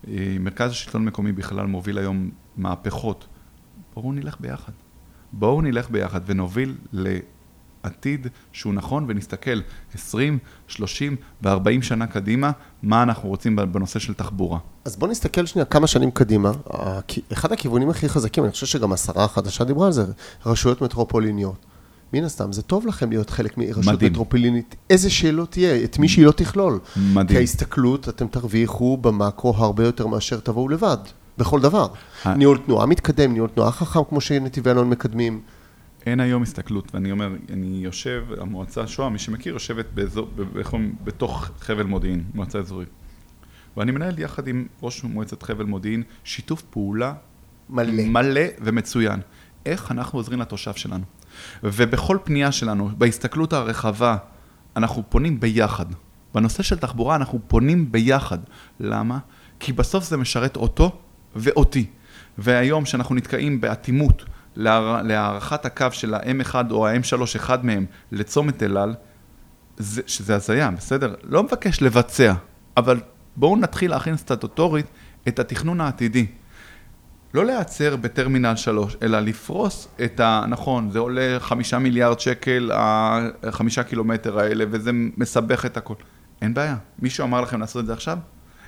אה, 0.07 0.37
מרכז 0.39 0.71
השלטון 0.71 1.01
המקומי 1.01 1.31
בכלל 1.31 1.65
מוביל 1.65 1.97
היום 1.97 2.29
מהפכות. 2.59 3.27
בואו 3.95 4.11
נלך 4.11 4.35
ביחד. 4.39 4.71
בואו 5.33 5.61
נלך 5.61 5.89
ביחד 5.89 6.21
ונוביל 6.25 6.75
לעתיד 6.93 8.27
שהוא 8.51 8.73
נכון 8.73 9.05
ונסתכל 9.07 9.59
20, 9.93 10.39
30 10.67 11.15
ו-40 11.43 11.81
שנה 11.81 12.07
קדימה, 12.07 12.51
מה 12.83 13.03
אנחנו 13.03 13.29
רוצים 13.29 13.55
בנושא 13.55 13.99
של 13.99 14.13
תחבורה. 14.13 14.59
אז 14.85 14.95
בוא 14.95 15.07
נסתכל 15.07 15.45
שנייה 15.45 15.65
כמה 15.65 15.87
שנים 15.87 16.11
קדימה. 16.11 16.51
אחד 17.33 17.51
הכיוונים 17.51 17.89
הכי 17.89 18.09
חזקים, 18.09 18.43
אני 18.43 18.51
חושב 18.51 18.65
שגם 18.65 18.91
השרה 18.91 19.25
החדשה 19.25 19.63
דיברה 19.63 19.85
על 19.87 19.93
זה, 19.93 20.05
רשויות 20.45 20.81
מטרופוליניות. 20.81 21.65
מן 22.13 22.23
הסתם, 22.23 22.51
זה 22.51 22.61
טוב 22.61 22.87
לכם 22.87 23.09
להיות 23.09 23.29
חלק 23.29 23.57
מרשות. 23.57 24.03
מטרופולינית, 24.03 24.75
איזה 24.89 25.09
שלא 25.09 25.47
תהיה, 25.49 25.83
את 25.83 25.99
מי 25.99 26.09
שהיא 26.09 26.25
לא 26.25 26.31
תכלול. 26.31 26.79
כי 26.93 26.99
מדהים. 27.13 27.39
ההסתכלות, 27.39 28.09
אתם 28.09 28.27
תרוויחו 28.27 28.97
במאקרו 28.97 29.53
הרבה 29.57 29.85
יותר 29.85 30.07
מאשר 30.07 30.39
תבואו 30.39 30.69
לבד, 30.69 30.97
בכל 31.39 31.61
דבר. 31.61 31.87
ה- 32.25 32.33
ניהול 32.33 32.57
תנועה 32.57 32.85
מתקדם, 32.85 33.33
ניהול 33.33 33.49
תנועה 33.49 33.71
חכם, 33.71 33.99
כמו 34.09 34.21
שנתיבי 34.21 34.71
אלון 34.71 34.89
מקדמים. 34.89 35.41
אין 36.05 36.19
היום 36.19 36.43
הסתכלות, 36.43 36.95
ואני 36.95 37.11
אומר, 37.11 37.29
אני 37.53 37.79
יושב, 37.83 38.25
המועצה 38.41 38.87
שוהם, 38.87 39.13
מי 39.13 39.19
שמכיר, 39.19 39.53
יושבת 39.53 39.85
באזור, 39.93 40.29
בתוך 41.03 41.49
חבל 41.59 41.83
מודיעין, 41.83 42.23
מועצה 42.33 42.59
אזורית. 42.59 42.89
ואני 43.77 43.91
מנהל 43.91 44.19
יחד 44.19 44.47
עם 44.47 44.67
ראש 44.81 45.03
מועצת 45.03 45.43
חבל 45.43 45.65
מודיעין 45.65 46.03
שיתוף 46.23 46.61
פעולה 46.61 47.13
מלא. 47.69 48.03
מלא 48.07 48.41
ומצוין. 48.61 49.19
איך 49.65 49.91
אנחנו 49.91 50.19
עוזרים 50.19 50.39
לתושב 50.39 50.73
שלנו. 50.73 51.03
ובכל 51.63 52.17
פנייה 52.23 52.51
שלנו, 52.51 52.89
בהסתכלות 52.97 53.53
הרחבה, 53.53 54.17
אנחנו 54.75 55.03
פונים 55.09 55.39
ביחד. 55.39 55.85
בנושא 56.33 56.63
של 56.63 56.77
תחבורה 56.77 57.15
אנחנו 57.15 57.39
פונים 57.47 57.91
ביחד. 57.91 58.37
למה? 58.79 59.17
כי 59.59 59.73
בסוף 59.73 60.03
זה 60.03 60.17
משרת 60.17 60.55
אותו 60.55 60.99
ואותי. 61.35 61.85
והיום 62.37 62.85
שאנחנו 62.85 63.15
נתקעים 63.15 63.61
באטימות 63.61 64.25
להארכת 64.55 65.65
הקו 65.65 65.87
של 65.91 66.13
ה-M1 66.13 66.55
או 66.71 66.87
ה-M3, 66.87 67.21
אחד 67.35 67.65
מהם, 67.65 67.85
לצומת 68.11 68.63
אל-על, 68.63 68.95
זה, 69.77 70.01
שזה 70.07 70.35
הזיה, 70.35 70.71
בסדר? 70.71 71.15
לא 71.23 71.43
מבקש 71.43 71.81
לבצע, 71.81 72.33
אבל 72.77 72.99
בואו 73.35 73.55
נתחיל 73.55 73.91
להכין 73.91 74.17
סטטוטורית 74.17 74.85
את 75.27 75.39
התכנון 75.39 75.81
העתידי. 75.81 76.25
לא 77.33 77.45
להיעצר 77.45 77.95
בטרמינל 77.95 78.55
3, 78.55 78.97
אלא 79.01 79.19
לפרוס 79.19 79.87
את 80.03 80.19
ה... 80.19 80.43
נכון, 80.47 80.91
זה 80.91 80.99
עולה 80.99 81.39
חמישה 81.39 81.79
מיליארד 81.79 82.19
שקל, 82.19 82.71
החמישה 83.43 83.83
קילומטר 83.83 84.39
האלה, 84.39 84.65
וזה 84.71 84.91
מסבך 84.93 85.65
את 85.65 85.77
הכל. 85.77 85.93
אין 86.41 86.53
בעיה. 86.53 86.75
מישהו 86.99 87.25
אמר 87.25 87.41
לכם 87.41 87.59
לעשות 87.59 87.81
את 87.81 87.85
זה 87.85 87.93
עכשיו? 87.93 88.17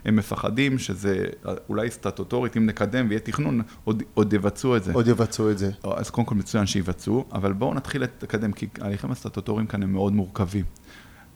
הם 0.06 0.16
מפחדים 0.16 0.80
שזה 0.80 1.26
אולי 1.70 1.92
סטטוטורית, 1.92 2.58
אם 2.58 2.66
נקדם 2.66 3.06
ויהיה 3.10 3.20
תכנון, 3.20 3.62
עוד, 3.84 4.04
עוד 4.14 4.34
יבצעו 4.34 4.76
את 4.76 4.84
זה. 4.84 4.94
עוד 4.94 5.08
יבצעו 5.08 5.52
את 5.52 5.58
זה. 5.58 5.72
אז 5.84 6.10
קודם 6.10 6.26
כל 6.28 6.36
מצוין 6.36 6.66
שיבצעו, 6.66 7.26
אבל 7.34 7.54
בואו 7.54 7.74
נתחיל 7.74 8.04
לקדם, 8.04 8.52
כי 8.52 8.68
ההליכים 8.82 9.12
הסטטוטוריים 9.12 9.68
כאן 9.68 9.84
הם 9.84 9.92
מאוד 9.94 10.14
מורכבים. 10.14 10.66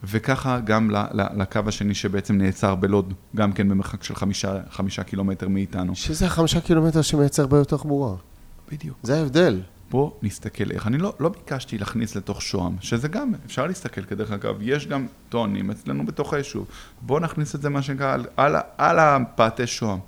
וככה 0.04 0.60
גם 0.60 0.92
לקו 1.14 1.60
השני 1.68 1.94
שבעצם 1.94 2.38
נעצר 2.38 2.76
בלוד, 2.76 3.14
גם 3.36 3.54
כן 3.54 3.70
במרחק 3.70 4.04
של 4.04 4.16
חמישה, 4.16 4.60
חמישה 4.70 5.04
קילומטר 5.04 5.48
מאיתנו. 5.48 5.96
שזה 5.96 6.26
החמישה 6.26 6.62
קילומטר 6.62 7.02
שמייצר 7.02 7.48
בעיות 7.48 7.70
תחבורה. 7.70 8.16
בדיוק. 8.72 8.98
זה 9.04 9.18
ההבדל. 9.18 9.62
בואו 9.96 10.14
נסתכל 10.22 10.72
איך. 10.72 10.88
אני 10.88 10.98
לא, 10.98 11.14
לא 11.20 11.30
ביקשתי 11.30 11.78
להכניס 11.78 12.16
לתוך 12.16 12.42
שוהם, 12.42 12.76
שזה 12.80 13.08
גם, 13.08 13.32
אפשר 13.46 13.68
להסתכל, 13.68 14.02
כדרך 14.02 14.32
אגב, 14.32 14.56
יש 14.62 14.88
גם 14.88 15.08
טונים 15.30 15.72
אצלנו 15.72 16.06
בתוך 16.06 16.34
היישוב. 16.34 16.68
בואו 17.02 17.20
נכניס 17.20 17.56
את 17.56 17.62
זה, 17.62 17.70
מה 17.70 17.82
שנקרא, 17.82 18.14
על, 18.14 18.26
על, 18.38 18.56
על 18.78 19.00
הפאתי 19.00 19.68
שוהם. 19.68 20.00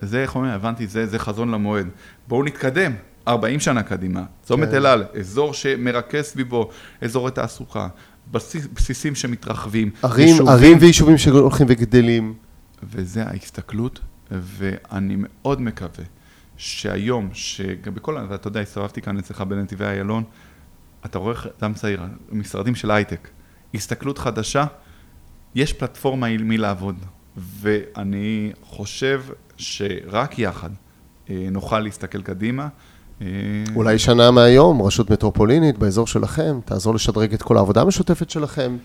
זה, 0.00 0.22
איך 0.22 0.34
אומרים, 0.34 0.52
הבנתי, 0.52 0.86
זה, 0.86 1.06
זה 1.06 1.18
חזון 1.18 1.50
למועד. 1.50 1.86
בואו 2.28 2.44
נתקדם, 2.44 2.92
40 3.28 3.60
שנה 3.60 3.82
קדימה. 3.82 4.24
צומת 4.42 4.68
כן. 4.68 4.74
אל 4.74 4.86
על, 4.86 5.04
אזור 5.20 5.54
שמרכז 5.54 6.24
סביבו 6.24 6.70
אזורי 7.02 7.30
תעסוקה, 7.30 7.88
בסיס, 8.30 8.66
בסיסים 8.66 9.14
שמתרחבים. 9.14 9.90
ערים, 10.02 10.28
יישובים. 10.28 10.52
ערים 10.52 10.78
ויישובים 10.80 11.18
שהולכים 11.18 11.66
וגדלים. 11.70 12.34
וזה 12.82 13.22
ההסתכלות, 13.22 14.00
ואני 14.30 15.16
מאוד 15.18 15.60
מקווה 15.60 16.04
שהיום, 16.56 17.28
שגם 17.32 17.94
בכל, 17.94 18.16
ואתה 18.28 18.48
יודע, 18.48 18.60
הסתובבתי 18.60 19.02
כאן 19.02 19.18
אצלך 19.18 19.40
בנתיבי 19.40 19.84
איילון, 19.84 20.24
אתה 21.04 21.18
רואה 21.18 21.34
אדם 21.60 21.74
צעיר, 21.74 22.02
משרדים 22.32 22.74
של 22.74 22.90
הייטק, 22.90 23.28
הסתכלות 23.74 24.18
חדשה, 24.18 24.64
יש 25.54 25.72
פלטפורמה 25.72 26.26
עם 26.26 26.48
מי 26.48 26.58
לעבוד, 26.58 26.96
ואני 27.36 28.52
חושב 28.62 29.22
שרק 29.56 30.38
יחד 30.38 30.70
אה, 31.30 31.48
נוכל 31.50 31.80
להסתכל 31.80 32.22
קדימה. 32.22 32.68
אה, 33.22 33.26
אולי 33.74 33.98
שנה 33.98 34.30
מהיום, 34.30 34.82
רשות 34.82 35.10
מטרופולינית 35.10 35.78
באזור 35.78 36.06
שלכם, 36.06 36.60
תעזור 36.64 36.94
לשדרג 36.94 37.34
את 37.34 37.42
כל 37.42 37.56
העבודה 37.56 37.82
המשותפת 37.82 38.30
שלכם. 38.30 38.76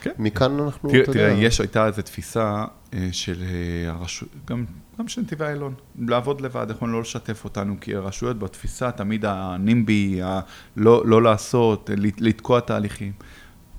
כן. 0.00 0.10
מכאן 0.18 0.60
אנחנו, 0.60 0.90
תראה, 0.90 1.06
תראה, 1.06 1.30
יש, 1.30 1.60
הייתה 1.60 1.86
איזו 1.86 2.02
תפיסה 2.02 2.64
אה, 2.94 3.08
של 3.12 3.42
אה, 3.42 3.90
הרשות, 3.90 4.28
גם, 4.46 4.64
גם 4.98 5.08
של 5.08 5.20
נתיבי 5.20 5.44
איילון, 5.44 5.74
לעבוד 5.98 6.40
לבד, 6.40 6.66
איך 6.68 6.76
אומרים, 6.80 6.92
לא 6.94 7.00
לשתף 7.00 7.44
אותנו, 7.44 7.74
כי 7.80 7.94
הרשויות 7.96 8.38
בתפיסה, 8.38 8.90
תמיד 8.90 9.24
הנימבי, 9.28 10.20
ה- 10.22 10.40
לא, 10.76 11.02
לא 11.06 11.22
לעשות, 11.22 11.90
לת- 11.96 12.20
לתקוע 12.20 12.60
תהליכים. 12.60 13.12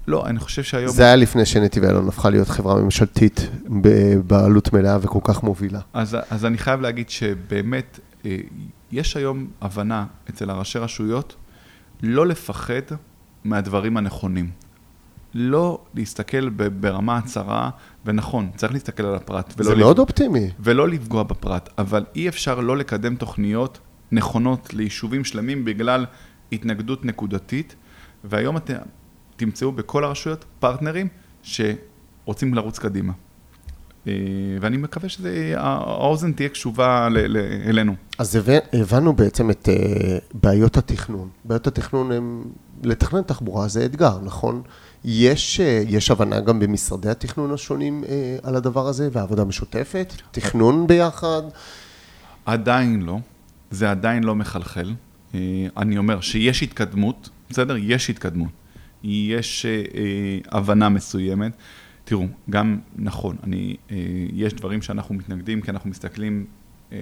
לא, 0.08 0.26
אני 0.26 0.40
חושב 0.40 0.64
שהיום... 0.64 0.92
זה 0.92 1.04
היה 1.04 1.16
לפני 1.16 1.46
שנתיבי 1.46 1.86
איילון 1.86 2.08
הפכה 2.08 2.30
להיות 2.30 2.48
חברה 2.48 2.82
ממשלתית 2.82 3.50
בבעלות 3.82 4.74
מלאה 4.74 4.98
וכל 5.02 5.20
כך 5.24 5.44
מובילה. 5.44 5.80
אז, 5.94 6.18
אז 6.30 6.46
אני 6.46 6.58
חייב 6.58 6.82
להגיד 6.82 7.10
שבאמת, 7.10 8.00
אה, 8.26 8.38
יש 8.92 9.18
היום 9.18 9.48
הבנה 9.62 10.06
אצל 10.30 10.50
הראשי 10.50 10.80
רשויות 10.80 11.36
לא 12.04 12.28
לפחד 12.28 12.82
מהדברים 13.44 13.98
הנכונים. 13.98 14.50
לא 15.34 15.82
להסתכל 15.94 16.50
ברמה 16.50 17.18
הצרה, 17.18 17.70
ונכון, 18.06 18.50
צריך 18.56 18.74
להסתכל 18.74 19.06
על 19.06 19.16
הפרט. 19.16 19.54
זה 19.60 19.76
מאוד 19.76 20.00
אופטימי. 20.00 20.50
ולא 20.60 20.90
לפגוע 20.90 21.24
בפרט, 21.24 21.70
אבל 21.78 22.06
אי 22.16 22.30
אפשר 22.30 22.60
לא 22.60 22.78
לקדם 22.78 23.16
תוכניות 23.16 23.80
נכונות 24.12 24.74
ליישובים 24.74 25.24
שלמים 25.24 25.66
בגלל 25.66 26.06
התנגדות 26.52 27.06
נקודתית, 27.06 27.76
והיום 28.24 28.58
אתם 28.58 28.74
תמצאו 29.36 29.72
בכל 29.72 30.04
הרשויות 30.04 30.46
פרטנרים 30.60 31.08
שרוצים 31.44 32.54
לרוץ 32.54 32.80
קדימה. 32.80 33.14
אה, 34.08 34.14
ואני 34.62 34.78
מקווה 34.78 35.10
שהאוזן 35.10 36.32
תהיה 36.32 36.50
קשובה 36.50 37.08
אלינו. 37.66 37.96
אז 38.18 38.40
הבנו 38.74 39.14
בעצם 39.14 39.52
את 39.52 39.70
אה, 39.70 40.18
בעיות 40.34 40.78
התכנון. 40.78 41.30
בעיות 41.44 41.68
התכנון 41.68 42.12
הם, 42.12 42.44
לתכנן 42.84 43.22
תחבורה 43.22 43.68
זה 43.68 43.86
אתגר, 43.86 44.20
נכון? 44.24 44.62
יש, 45.06 45.60
אה, 45.60 45.84
יש 45.88 46.12
הבנה 46.12 46.40
גם 46.40 46.60
במשרדי 46.60 47.10
התכנון 47.10 47.54
השונים 47.54 48.04
על 48.44 48.56
הדבר 48.56 48.88
הזה, 48.88 49.10
ועבודה 49.12 49.44
משותפת? 49.44 50.14
תכנון 50.32 50.88
ביחד? 50.88 51.42
עדיין 52.46 53.02
לא. 53.02 53.20
זה 53.72 53.92
עדיין 53.92 54.24
לא 54.24 54.36
מחלחל. 54.36 54.94
אני 55.78 55.98
אומר 55.98 56.22
שיש 56.22 56.64
התקדמות, 56.64 57.30
בסדר? 57.50 57.76
יש 57.78 58.10
התקדמות. 58.10 58.52
יש 59.04 59.66
הבנה 60.52 60.90
מסוימת. 60.90 61.52
תראו, 62.04 62.26
גם 62.50 62.80
נכון, 62.96 63.36
אני, 63.44 63.76
אה, 63.92 63.96
יש 64.34 64.54
דברים 64.54 64.82
שאנחנו 64.82 65.16
מתנגדים 65.16 65.62
כי 65.62 65.72
אנחנו 65.72 65.90
מסתכלים, 65.90 66.46
אה, 66.92 66.98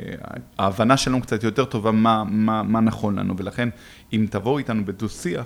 ההבנה 0.58 0.98
שלנו 0.98 1.22
קצת 1.22 1.44
יותר 1.44 1.66
טובה 1.66 1.92
מה, 1.92 2.24
מה, 2.24 2.64
מה 2.64 2.80
נכון 2.80 3.20
לנו, 3.20 3.38
ולכן 3.38 3.70
אם 4.14 4.26
תבואו 4.30 4.58
איתנו 4.58 4.86
בדו-שיח, 4.86 5.46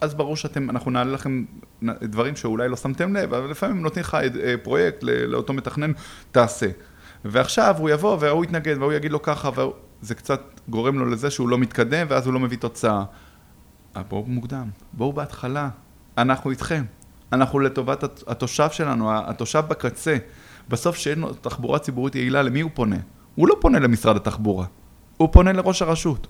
אז 0.00 0.14
ברור 0.14 0.36
שאתם, 0.36 0.70
אנחנו 0.70 0.90
נעלה 0.90 1.12
לכם 1.12 1.44
דברים 1.82 2.36
שאולי 2.36 2.68
לא 2.68 2.76
שמתם 2.76 3.16
לב, 3.16 3.34
אבל 3.34 3.50
לפעמים 3.50 3.82
נותנים 3.82 4.02
לך 4.02 4.14
אה, 4.14 4.54
פרויקט 4.62 5.02
לאותו 5.02 5.52
מתכנן, 5.52 5.92
תעשה. 6.30 6.66
ועכשיו 7.24 7.74
הוא 7.78 7.90
יבוא 7.90 8.16
והוא 8.20 8.44
יתנגד 8.44 8.76
והוא 8.78 8.92
יגיד 8.92 9.12
לו 9.12 9.22
ככה, 9.22 9.50
וזה 10.02 10.14
קצת 10.14 10.60
גורם 10.68 10.98
לו 10.98 11.06
לזה 11.06 11.30
שהוא 11.30 11.48
לא 11.48 11.58
מתקדם 11.58 12.06
ואז 12.10 12.26
הוא 12.26 12.34
לא 12.34 12.40
מביא 12.40 12.58
תוצאה. 12.58 13.04
בואו 14.08 14.24
מוקדם, 14.26 14.68
בואו 14.92 15.12
בהתחלה, 15.12 15.68
אנחנו 16.18 16.50
איתכם. 16.50 16.84
אנחנו 17.32 17.58
לטובת 17.58 18.28
התושב 18.28 18.68
שלנו, 18.70 19.10
התושב 19.12 19.62
בקצה. 19.68 20.16
בסוף 20.68 20.96
שאין 20.96 21.18
לו 21.18 21.32
תחבורה 21.32 21.78
ציבורית 21.78 22.14
יעילה, 22.14 22.42
למי 22.42 22.60
הוא 22.60 22.70
פונה? 22.74 22.96
הוא 23.34 23.48
לא 23.48 23.56
פונה 23.60 23.78
למשרד 23.78 24.16
התחבורה, 24.16 24.66
הוא 25.16 25.28
פונה 25.32 25.52
לראש 25.52 25.82
הרשות. 25.82 26.26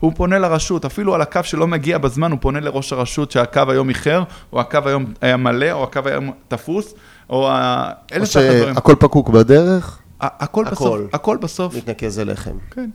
הוא 0.00 0.12
פונה 0.16 0.38
לרשות, 0.38 0.84
אפילו 0.84 1.14
על 1.14 1.22
הקו 1.22 1.40
שלא 1.42 1.66
מגיע 1.66 1.98
בזמן, 1.98 2.30
הוא 2.30 2.38
פונה 2.42 2.60
לראש 2.60 2.92
הרשות 2.92 3.30
שהקו 3.30 3.62
היום 3.68 3.88
איחר, 3.88 4.22
או 4.52 4.60
הקו 4.60 4.78
היום 4.86 5.04
היה 5.20 5.36
מלא, 5.36 5.72
או 5.72 5.84
הקו 5.84 6.00
היום 6.04 6.30
תפוס, 6.48 6.94
או 7.30 7.48
אלף 8.12 8.36
ואחת 8.36 8.56
דברים. 8.56 8.76
הכל 8.76 8.94
פקוק 8.98 9.28
בדרך? 9.28 9.98
הכל 10.20 10.64
בסוף, 10.70 11.00
הכל 11.12 11.36
בסוף. 11.36 11.76
מתנקז 11.76 12.18
אליכם. 12.18 12.56
כן. 12.70 12.90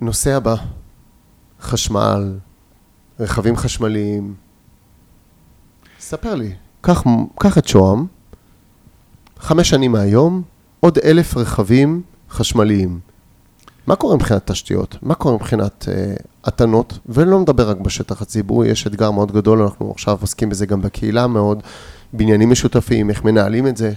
נושא 0.00 0.36
הבא, 0.36 0.54
חשמל, 1.60 2.38
רכבים 3.20 3.56
חשמליים, 3.56 4.34
ספר 6.00 6.34
לי, 6.34 6.54
קח, 6.80 7.04
קח 7.40 7.58
את 7.58 7.68
שוהם, 7.68 8.06
חמש 9.38 9.68
שנים 9.68 9.92
מהיום, 9.92 10.42
עוד 10.80 10.98
אלף 10.98 11.36
רכבים 11.36 12.02
חשמליים. 12.30 13.11
מה 13.86 13.96
קורה 13.96 14.16
מבחינת 14.16 14.50
תשתיות? 14.50 14.96
מה 15.02 15.14
קורה 15.14 15.34
מבחינת 15.34 15.88
אה, 15.88 16.14
התנות? 16.44 16.98
ולא 17.06 17.40
מדבר 17.40 17.70
רק 17.70 17.76
בשטח 17.76 18.22
הציבורי, 18.22 18.68
יש 18.68 18.86
אתגר 18.86 19.10
מאוד 19.10 19.32
גדול, 19.32 19.62
אנחנו 19.62 19.90
עכשיו 19.90 20.18
עוסקים 20.20 20.48
בזה 20.48 20.66
גם 20.66 20.82
בקהילה 20.82 21.26
מאוד, 21.26 21.62
בניינים 22.12 22.50
משותפים, 22.50 23.10
איך 23.10 23.24
מנהלים 23.24 23.66
את 23.66 23.76
זה. 23.76 23.92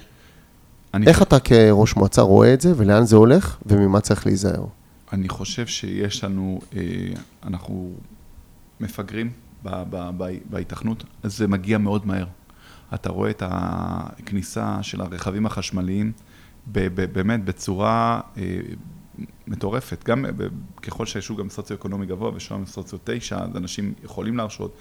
איך 1.08 1.22
אתה 1.22 1.40
כראש 1.40 1.96
מועצה 1.96 2.22
רואה 2.22 2.54
את 2.54 2.62
זה, 2.62 2.74
ולאן 2.78 3.06
זה 3.06 3.16
הולך, 3.16 3.58
וממה 3.66 4.00
צריך 4.00 4.26
להיזהר? 4.26 4.66
אני 5.14 5.30
חושב 5.30 5.68
שיש 5.68 6.24
לנו, 6.24 6.60
אה, 6.76 6.82
אנחנו 7.44 7.92
מפגרים 8.80 9.32
בהיתכנות, 10.50 11.04
אז 11.24 11.38
זה 11.38 11.48
מגיע 11.48 11.78
מאוד 11.78 12.08
מהר. 12.08 12.26
אתה 12.94 13.10
רואה 13.10 13.30
את 13.30 13.44
הכניסה 13.46 14.78
של 14.82 15.02
הרכבים 15.02 15.46
החשמליים 15.46 16.12
באמת 16.68 17.46
בצורה 17.46 18.22
אה, 18.38 18.44
מטורפת. 19.48 20.04
גם 20.04 20.26
ככל 20.82 21.06
שיש 21.06 21.32
גם 21.32 21.50
סוציו-אקונומי 21.50 22.06
גבוה 22.06 22.32
ושם 22.36 22.66
סוציו 22.66 23.00
9, 23.04 23.38
אז 23.38 23.56
אנשים 23.56 23.94
יכולים 24.04 24.38
להרשות, 24.38 24.78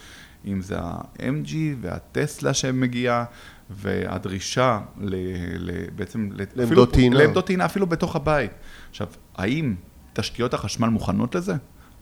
אם 0.46 0.60
זה 0.60 0.78
ה-MG 0.78 1.54
והטסלה 1.80 2.54
שמגיעה, 2.54 3.24
והדרישה 3.70 4.80
ל, 5.00 5.14
ל, 5.58 5.70
בעצם... 5.96 6.30
לעמדות 6.54 6.92
טעינה. 6.92 7.18
לעמדות 7.18 7.46
טעינה 7.46 7.64
אפילו 7.64 7.86
בתוך 7.86 8.16
הבית. 8.16 8.50
עכשיו, 8.90 9.06
האם 9.36 9.74
תשתיות 10.12 10.54
החשמל 10.54 10.88
מוכנות 10.88 11.34
לזה? 11.34 11.54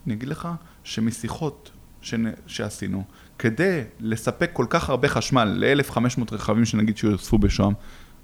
אני 0.05 0.13
אגיד 0.13 0.29
לך 0.29 0.47
שמשיחות 0.83 1.71
ש... 2.01 2.13
שעשינו, 2.47 3.03
כדי 3.39 3.81
לספק 3.99 4.49
כל 4.53 4.65
כך 4.69 4.89
הרבה 4.89 5.07
חשמל 5.07 5.53
ל-1,500 5.57 6.21
רכבים 6.31 6.65
שנגיד 6.65 6.97
שיוספו 6.97 7.37
בשוהם, 7.37 7.73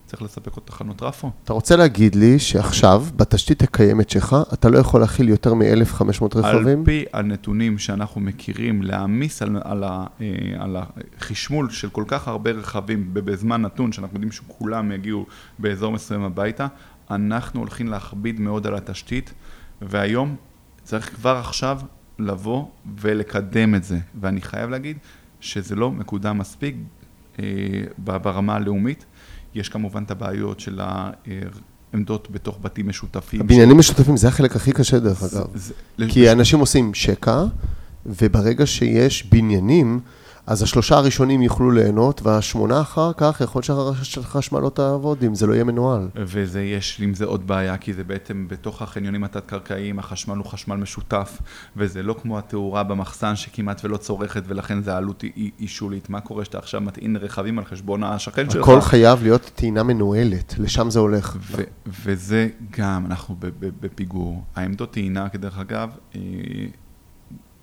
צריך 0.10 0.22
לספק 0.22 0.54
עוד 0.54 0.63
תחנות 0.65 1.04
רפו. 1.04 1.32
אתה 1.43 1.54
רוצה 1.54 1.76
להגיד 1.76 2.15
לי 2.15 2.39
שעכשיו, 2.39 3.06
בתשתית 3.15 3.63
הקיימת 3.63 4.10
שלך, 4.10 4.36
אתה 4.54 4.69
לא 4.69 4.78
יכול 4.78 5.02
להכיל 5.02 5.30
יותר 5.30 5.54
מ-1,500 5.54 6.04
רכבים? 6.36 6.80
על 6.80 6.86
פי 6.86 7.06
הנתונים 7.13 7.78
שאנחנו 7.78 8.22
מכירים, 8.22 8.82
להעמיס 8.82 9.41
על, 9.41 9.58
על, 9.63 9.84
ה, 9.84 10.06
אה, 10.22 10.28
על 10.60 10.78
החשמול 11.17 11.69
של 11.69 11.89
כל 11.89 12.04
כך 12.08 12.28
הרבה 12.28 12.52
רכבים 12.52 13.13
בזמן 13.13 13.62
נתון, 13.62 13.91
שאנחנו 13.91 14.15
יודעים 14.15 14.32
שכולם 14.32 14.91
יגיעו 14.91 15.26
באזור 15.60 15.91
מסוים 15.91 16.24
הביתה, 16.24 16.67
אנחנו 17.12 17.60
הולכים 17.60 17.88
להכביד 17.88 18.39
מאוד 18.39 18.67
על 18.67 18.76
התשתית, 18.76 19.34
והיום 19.82 20.36
צריך 20.84 21.15
כבר 21.15 21.38
עכשיו 21.38 21.80
לבוא 22.19 22.65
ולקדם 23.02 23.76
את 23.76 23.84
זה. 23.84 24.00
ואני 24.22 24.41
חייב 24.41 24.69
להגיד 24.69 24.98
שזה 25.39 25.76
לא 25.76 25.91
מקודם 25.91 26.38
מספיק 26.38 26.76
אה, 27.39 27.45
ברמה 27.98 28.56
הלאומית. 28.56 29.06
יש 29.55 29.69
כמובן 29.69 30.03
את 30.03 30.12
הבעיות 30.12 30.59
של 30.59 30.79
העמדות 31.93 32.27
בתוך 32.31 32.59
בתים 32.62 32.88
משותפים. 32.88 33.41
הבניינים 33.41 33.75
ש... 33.75 33.79
משותפים 33.79 34.17
זה 34.17 34.27
החלק 34.27 34.55
הכי 34.55 34.71
קשה 34.71 34.99
דרך 34.99 35.23
אגב. 35.23 35.45
זה, 35.55 35.73
כי 36.09 36.23
לש... 36.23 36.27
אנשים 36.27 36.59
עושים 36.59 36.93
שקע, 36.93 37.43
וברגע 38.05 38.65
שיש 38.65 39.23
בניינים, 39.23 39.99
אז 40.49 40.63
השלושה 40.63 40.95
הראשונים 40.95 41.41
יוכלו 41.41 41.71
ליהנות, 41.71 42.21
והשמונה 42.21 42.81
אחר 42.81 43.12
כך 43.17 43.41
יכול 43.41 43.62
שהחשמל 44.03 44.59
לא 44.59 44.69
תעבוד 44.69 45.23
אם 45.23 45.35
זה 45.35 45.47
לא 45.47 45.53
יהיה 45.53 45.63
מנוהל. 45.63 46.07
וזה, 46.15 46.62
יש 46.62 47.01
עם 47.01 47.13
זה 47.13 47.25
עוד 47.25 47.47
בעיה, 47.47 47.77
כי 47.77 47.93
זה 47.93 48.03
בעצם 48.03 48.47
בתוך 48.49 48.81
החניונים 48.81 49.23
התת-קרקעיים, 49.23 49.99
החשמל 49.99 50.38
הוא 50.38 50.45
חשמל 50.45 50.75
משותף, 50.75 51.41
וזה 51.77 52.03
לא 52.03 52.15
כמו 52.21 52.38
התאורה 52.38 52.83
במחסן 52.83 53.35
שכמעט 53.35 53.85
ולא 53.85 53.97
צורכת, 53.97 54.43
ולכן 54.47 54.81
זה 54.81 54.97
עלות 54.97 55.21
היא 55.35 55.67
שולית. 55.67 56.09
מה 56.09 56.21
קורה 56.21 56.45
שאתה 56.45 56.57
עכשיו 56.57 56.81
מטעין 56.81 57.15
רכבים 57.15 57.59
על 57.59 57.65
חשבון 57.65 58.03
השכן 58.03 58.49
שלך? 58.49 58.63
הכל 58.69 58.81
חייב 58.81 59.23
להיות 59.23 59.51
טעינה 59.55 59.83
מנוהלת, 59.83 60.55
לשם 60.57 60.89
זה 60.89 60.99
הולך. 60.99 61.38
וזה 62.05 62.49
גם, 62.77 63.05
אנחנו 63.05 63.35
בפיגור. 63.59 64.43
העמדות 64.55 64.91
טעינה, 64.91 65.29
כדרך 65.29 65.59
אגב, 65.59 65.89
אה, 66.15 66.21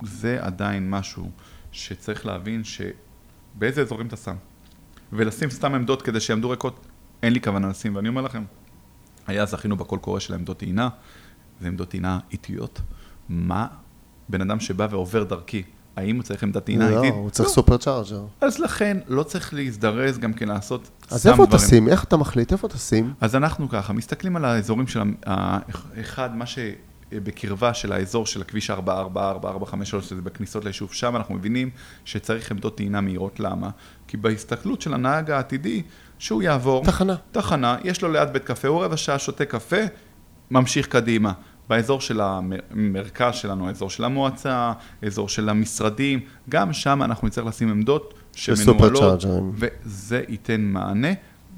זה 0.02 0.38
עדיין 0.40 0.90
משהו. 0.90 1.30
שצריך 1.76 2.26
להבין 2.26 2.62
שבאיזה 2.64 3.82
אזורים 3.82 4.06
אתה 4.06 4.16
שם. 4.16 4.36
ולשים 5.12 5.50
סתם 5.50 5.74
עמדות 5.74 6.02
כדי 6.02 6.20
שיעמדו 6.20 6.50
ריקות, 6.50 6.86
אין 7.22 7.32
לי 7.32 7.40
כוונה 7.40 7.68
לשים, 7.68 7.96
ואני 7.96 8.08
אומר 8.08 8.22
לכם, 8.22 8.44
היה 9.26 9.46
זכינו 9.46 9.76
בקול 9.76 9.98
קורא 9.98 10.20
של 10.20 10.34
עמדות 10.34 10.58
טעינה, 10.58 10.88
זה 11.60 11.68
עמדות 11.68 11.88
טעינה 11.88 12.18
איטיות. 12.32 12.80
מה 13.28 13.66
בן 14.28 14.40
אדם 14.40 14.60
שבא 14.60 14.86
ועובר 14.90 15.24
דרכי, 15.24 15.62
האם 15.96 16.16
הוא 16.16 16.22
צריך 16.22 16.42
עמדת 16.42 16.64
טעינה 16.64 16.90
לא, 16.90 16.96
איטית? 16.96 17.10
לא, 17.10 17.16
הוא 17.16 17.30
צריך 17.30 17.48
לא. 17.48 17.54
סופר 17.54 17.76
צ'ארג'ר. 17.76 18.26
אז 18.40 18.58
לכן, 18.58 18.98
לא 19.08 19.22
צריך 19.22 19.54
להזדרז 19.54 20.18
גם 20.18 20.32
כן 20.32 20.48
לעשות 20.48 20.84
סתם 20.84 21.16
דברים. 21.16 21.16
אז 21.16 21.26
איפה 21.26 21.58
תשים? 21.58 21.88
איך 21.88 22.04
אתה 22.04 22.16
מחליט? 22.16 22.52
איפה 22.52 22.68
תשים? 22.68 23.14
אז 23.20 23.36
אנחנו 23.36 23.68
ככה, 23.68 23.92
מסתכלים 23.92 24.36
על 24.36 24.44
האזורים 24.44 24.86
של, 24.86 25.00
אחד, 26.00 26.36
מה 26.36 26.46
ש... 26.46 26.58
בקרבה 27.12 27.74
של 27.74 27.92
האזור 27.92 28.26
של 28.26 28.40
הכביש 28.40 28.70
444, 28.70 29.48
453, 29.48 30.08
שזה 30.08 30.22
בכניסות 30.22 30.64
ליישוב, 30.64 30.92
שם 30.92 31.16
אנחנו 31.16 31.34
מבינים 31.34 31.70
שצריך 32.04 32.50
עמדות 32.50 32.76
טעינה 32.76 33.00
מהירות. 33.00 33.40
למה? 33.40 33.70
כי 34.08 34.16
בהסתכלות 34.16 34.80
של 34.80 34.94
הנהג 34.94 35.30
העתידי, 35.30 35.82
שהוא 36.18 36.42
יעבור... 36.42 36.84
תחנה. 36.84 37.16
תחנה, 37.32 37.76
יש 37.84 38.02
לו 38.02 38.12
ליד 38.12 38.32
בית 38.32 38.44
קפה, 38.44 38.68
הוא 38.68 38.84
רבע 38.84 38.96
שעה 38.96 39.18
שותה 39.18 39.44
קפה, 39.44 39.80
ממשיך 40.50 40.86
קדימה. 40.86 41.32
באזור 41.68 42.00
של 42.00 42.20
המרכז 42.20 43.34
שלנו, 43.34 43.68
האזור 43.68 43.90
של 43.90 44.04
המועצה, 44.04 44.72
אזור 45.02 45.28
של 45.28 45.48
המשרדים, 45.48 46.20
גם 46.48 46.72
שם 46.72 47.02
אנחנו 47.02 47.26
נצטרך 47.28 47.46
לשים 47.46 47.70
עמדות 47.70 48.14
שמנוהלות. 48.32 49.24
וזה 49.54 50.22
ייתן 50.28 50.60
מענה, 50.60 51.08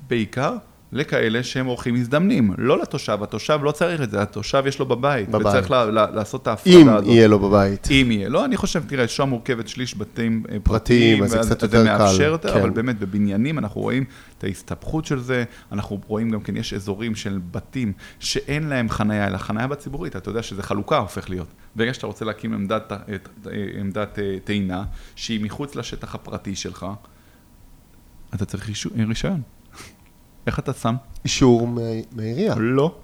בעיקר 0.09 0.57
לכאלה 0.93 1.43
שהם 1.43 1.67
אורחים 1.67 1.95
מזדמנים, 1.95 2.53
לא 2.59 2.79
לתושב, 2.83 3.19
התושב 3.23 3.59
לא 3.63 3.73
צריך 3.73 4.01
את 4.01 4.11
זה, 4.11 4.23
התושב 4.23 4.63
יש 4.67 4.79
לו 4.79 4.87
בבית, 4.87 5.29
בבית. 5.29 5.47
וצריך 5.47 5.71
לה, 5.71 5.85
לה, 5.85 6.07
לעשות 6.11 6.43
את 6.43 6.47
ההפרדה 6.47 6.77
אם 6.77 6.89
הזאת. 6.89 7.09
יהיה 7.09 7.29
לו 7.29 7.39
בבית. 7.39 7.89
אם 7.91 8.09
יהיה. 8.11 8.29
לא, 8.29 8.45
אני 8.45 8.57
חושב, 8.57 8.83
תראה, 8.87 9.09
שואה 9.09 9.29
מורכבת 9.29 9.69
שליש 9.69 9.99
בתים 9.99 10.43
אה, 10.51 10.57
פרטיים, 10.63 11.23
אז 11.23 11.31
זה 11.31 11.39
קצת 11.39 11.61
זה 11.61 11.67
יותר 11.67 11.85
קל, 11.85 11.99
מאפשר 11.99 12.31
יותר, 12.31 12.53
כן. 12.53 12.61
אבל 12.61 12.71
באמת 12.71 12.99
בבניינים 12.99 13.59
אנחנו 13.59 13.81
רואים 13.81 14.05
את 14.39 14.45
ההסתבכות 14.45 15.05
של 15.05 15.21
זה, 15.21 15.45
אנחנו 15.73 16.01
רואים 16.07 16.31
גם 16.31 16.41
כן, 16.41 16.57
יש 16.57 16.75
אזורים 16.75 17.15
של 17.15 17.41
בתים 17.51 17.93
שאין 18.21 18.69
להם 18.69 18.89
חנייה, 18.89 19.27
אלא 19.27 19.39
חנייה 19.39 19.67
בציבורית, 19.67 20.17
אתה 20.17 20.31
יודע 20.31 20.43
שזה 20.43 20.63
חלוקה 20.63 20.99
הופך 20.99 21.31
להיות. 21.31 21.49
ברגע 21.77 21.95
שאתה 21.95 22.07
רוצה 22.07 22.25
להקים 22.25 22.55
עמדת, 22.55 22.93
אה, 22.93 22.99
אה, 23.47 23.81
עמדת 23.81 24.19
טעינה, 24.45 24.85
שהיא 25.17 25.45
מחוץ 25.45 25.77
לשטח 25.77 26.15
הפרטי 26.15 26.57
שלך, 26.57 26.87
אתה 28.35 28.45
צריך 28.45 28.69
רישיון. 28.69 29.58
איך 30.49 30.59
אתה 30.59 30.73
שם? 30.73 30.95
אישור 31.25 31.67
מה- 31.69 31.81
מהעירייה. 32.13 32.55
לא. 32.59 32.95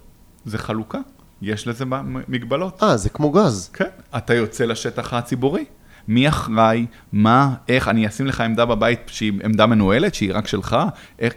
זה 0.45 0.59
חלוקה. 0.59 0.99
יש 1.43 1.69
לזה 1.69 1.85
מגבלות. 2.29 2.83
אה, 2.83 2.97
זה 2.97 3.09
כמו 3.09 3.31
גז. 3.31 3.71
כן. 3.73 3.85
אתה 4.17 4.35
יוצא 4.35 4.65
לשטח 4.65 5.13
הציבורי. 5.15 5.65
מי 6.09 6.29
אחראי, 6.29 6.87
מה, 7.13 7.55
איך, 7.69 7.89
אני 7.89 8.07
אשים 8.07 8.27
לך 8.27 8.41
עמדה 8.41 8.67
בבית 8.67 9.01
שהיא 9.07 9.33
עמדה 9.45 9.67
מנוהלת, 9.67 10.15
שהיא 10.15 10.31
רק 10.35 10.47
שלך, 10.47 10.77
איך, 11.19 11.35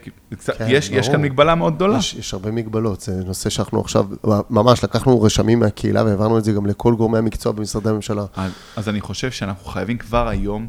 כן, 0.58 0.66
יש, 0.70 0.90
יש. 0.90 1.10
כאן 1.10 1.22
מגבלה 1.22 1.56
מאוד 1.56 1.76
גדולה. 1.76 1.98
יש, 1.98 2.14
יש 2.14 2.34
הרבה 2.34 2.52
מגבלות, 2.52 3.02
זה 3.02 3.24
נושא 3.26 3.50
שאנחנו 3.50 3.82
עכשיו, 3.82 4.06
ממש 4.50 4.84
לקחנו 4.84 5.22
רשמים 5.22 5.60
מהקהילה 5.60 6.04
והעברנו 6.04 6.38
את 6.38 6.44
זה 6.44 6.52
גם 6.52 6.66
לכל 6.66 6.96
גורמי 6.96 7.18
המקצוע 7.18 7.52
במשרדי 7.52 7.90
הממשלה. 7.90 8.26
אז, 8.36 8.52
אז 8.76 8.90
אני 8.90 9.02
חושב 9.02 9.32
שאנחנו 9.32 9.66
חייבים 9.66 9.98
כבר 9.98 10.28
היום 10.28 10.68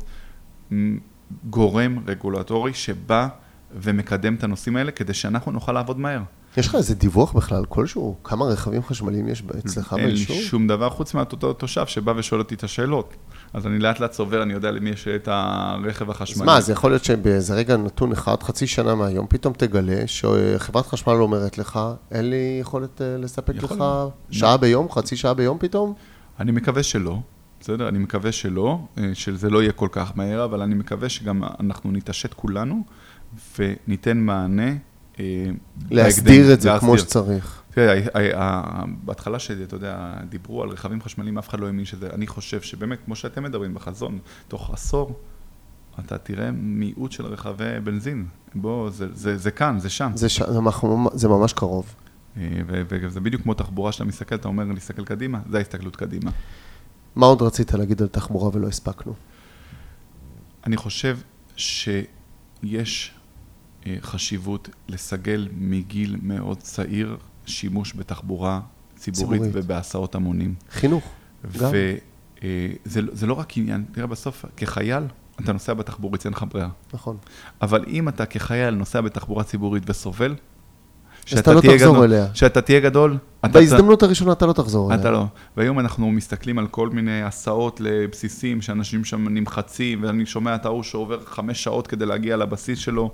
גורם 1.50 1.98
רגולטורי 2.06 2.74
שבא 2.74 3.28
ומקדם 3.72 4.34
את 4.34 4.44
הנושאים 4.44 4.76
האלה, 4.76 4.90
כדי 4.90 5.14
שאנחנו 5.14 5.52
נוכל 5.52 5.72
לעבוד 5.72 5.98
מהר. 5.98 6.22
יש 6.56 6.68
לך 6.68 6.74
איזה 6.74 6.94
דיווח 6.94 7.32
בכלל 7.32 7.64
כלשהו? 7.68 8.16
כמה 8.24 8.44
רכבים 8.44 8.82
חשמליים 8.82 9.28
יש 9.28 9.42
אצלך 9.58 9.96
אין 9.98 10.10
לי? 10.10 10.16
שום 10.16 10.68
דבר 10.68 10.90
חוץ 10.90 11.14
מאותו 11.14 11.52
תושב 11.52 11.86
שבא 11.86 12.12
ושואל 12.16 12.40
אותי 12.40 12.54
את 12.54 12.64
השאלות. 12.64 13.14
אז 13.52 13.66
אני 13.66 13.78
לאט 13.78 14.00
לאט 14.00 14.10
צובר, 14.10 14.42
אני 14.42 14.52
יודע 14.52 14.70
למי 14.70 14.90
יש 14.90 15.08
את 15.08 15.28
הרכב 15.32 16.10
אז 16.10 16.16
החשמלי. 16.16 16.46
מה, 16.46 16.60
זה 16.60 16.72
יכול 16.72 16.90
להיות 16.90 17.04
שבאיזה 17.04 17.54
רגע 17.54 17.76
נתון 17.76 18.12
אחד, 18.12 18.42
חצי 18.42 18.66
שנה 18.66 18.94
מהיום, 18.94 19.26
פתאום 19.28 19.54
תגלה 19.56 20.06
שחברת 20.06 20.86
חשמל 20.86 21.14
אומרת 21.14 21.58
לך, 21.58 21.80
אין 22.10 22.30
לי 22.30 22.58
יכולת 22.60 23.02
אה, 23.02 23.16
לספק 23.18 23.54
יכול 23.56 23.76
לך 23.76 23.80
להיות. 23.80 24.12
שעה 24.30 24.56
ביום, 24.56 24.90
חצי 24.90 25.16
שעה 25.16 25.34
ביום 25.34 25.58
פתאום? 25.60 25.94
אני 26.40 26.52
מקווה 26.52 26.82
שלא, 26.82 27.18
בסדר? 27.60 27.88
אני 27.88 27.98
מקווה 27.98 28.32
שלא, 28.32 28.80
אה, 28.98 29.10
שזה 29.14 29.50
לא 29.50 29.62
יהיה 29.62 29.72
כל 29.72 29.88
כך 29.92 30.12
מהר, 30.16 30.44
אבל 30.44 30.62
אני 30.62 30.74
מקווה 30.74 31.08
שגם 31.08 31.42
אנחנו 31.60 31.92
נתעשת 31.92 32.34
כולנו 32.34 32.82
וניתן 33.58 34.18
מענה. 34.18 34.72
אה, 35.20 35.50
להסדיר 35.90 36.52
את 36.54 36.60
זה 36.60 36.70
כמו. 36.80 36.98
שצריך. 36.98 37.62
תראה, 37.70 38.00
ה- 38.36 38.84
בהתחלה 39.04 39.38
שאתה 39.38 39.74
יודע, 39.76 40.14
דיברו 40.28 40.62
על 40.62 40.68
רכבים 40.68 41.02
חשמליים, 41.02 41.38
אף 41.38 41.48
אחד 41.48 41.60
לא 41.60 41.66
האמין 41.66 41.84
שזה, 41.84 42.08
אני 42.12 42.26
חושב 42.26 42.60
שבאמת, 42.60 42.98
כמו 43.04 43.16
שאתם 43.16 43.42
מדברים 43.42 43.74
בחזון, 43.74 44.18
תוך 44.48 44.70
עשור, 44.74 45.16
אתה 46.00 46.18
תראה 46.18 46.50
מיעוט 46.52 47.12
של 47.12 47.26
רכבי 47.26 47.80
בנזין. 47.84 48.26
בוא, 48.54 48.90
זה, 48.90 49.06
זה, 49.14 49.36
זה 49.36 49.50
כאן, 49.50 49.78
זה 49.78 49.90
שם. 49.90 50.10
זה 50.14 50.28
ש- 50.28 50.42
ממש 51.28 51.52
קרוב. 51.52 51.94
אה, 52.36 52.42
וזה 52.68 53.20
בדיוק 53.20 53.42
כמו 53.42 53.54
תחבורה 53.54 53.92
שאתה 53.92 54.04
מסתכל, 54.04 54.34
אתה 54.34 54.48
אומר 54.48 54.64
להסתכל 54.64 55.04
קדימה, 55.04 55.40
זה 55.50 55.58
ההסתכלות 55.58 55.96
קדימה. 55.96 56.30
מה 57.18 57.26
עוד 57.26 57.42
רצית 57.42 57.72
להגיד 57.74 58.02
על 58.02 58.08
תחבורה 58.08 58.50
ולא 58.52 58.66
הספקנו? 58.66 59.14
אני 60.66 60.76
חושב 60.76 61.18
שיש 61.56 63.14
אה, 63.86 63.96
חשיבות 64.00 64.68
לסגל 64.88 65.48
מגיל 65.56 66.16
מאוד 66.22 66.58
צעיר 66.58 67.16
שימוש 67.46 67.94
בתחבורה 67.96 68.60
ציבורית, 68.96 69.42
ציבורית. 69.42 69.64
ובהסעות 69.64 70.14
המונים. 70.14 70.54
חינוך, 70.70 71.04
גם. 71.58 71.70
וזה 71.70 73.00
זה 73.12 73.26
לא 73.26 73.34
רק 73.34 73.56
עניין, 73.56 73.84
תראה 73.92 74.06
בסוף, 74.06 74.44
כחייל, 74.56 75.02
אתה 75.40 75.52
נוסע 75.52 75.74
בתחבורית, 75.74 76.24
אין 76.24 76.32
לך 76.32 76.44
ברירה. 76.48 76.68
נכון. 76.92 77.16
אבל 77.62 77.84
אם 77.88 78.08
אתה 78.08 78.26
כחייל 78.26 78.74
נוסע 78.74 79.00
בתחבורה 79.00 79.44
ציבורית 79.44 79.82
וסובל, 79.90 80.34
אתה 81.38 81.52
לא 81.54 81.60
תהיה 81.60 81.78
תחזור 81.78 81.94
גדול- 81.94 82.04
אליה. 82.12 82.26
שאתה 82.34 82.60
תהיה 82.60 82.80
גדול, 82.80 83.16
אתה- 83.40 83.48
בהזדמנות 83.48 84.02
הראשונה 84.02 84.32
אתה 84.32 84.46
לא 84.46 84.52
תחזור 84.52 84.92
אליה. 84.92 85.00
אתה 85.00 85.10
לא. 85.10 85.24
והיום 85.56 85.78
אנחנו 85.80 86.10
מסתכלים 86.10 86.58
על 86.58 86.66
כל 86.66 86.88
מיני 86.90 87.22
הסעות 87.22 87.80
לבסיסים, 87.80 88.62
שאנשים 88.62 89.04
שם 89.04 89.28
נמחצים, 89.28 90.02
ואני 90.02 90.26
שומע 90.26 90.54
את 90.54 90.66
ההוא 90.66 90.82
שעובר 90.82 91.18
חמש 91.26 91.64
שעות 91.64 91.86
כדי 91.86 92.06
להגיע 92.06 92.36
לבסיס 92.36 92.78
שלו. 92.78 93.10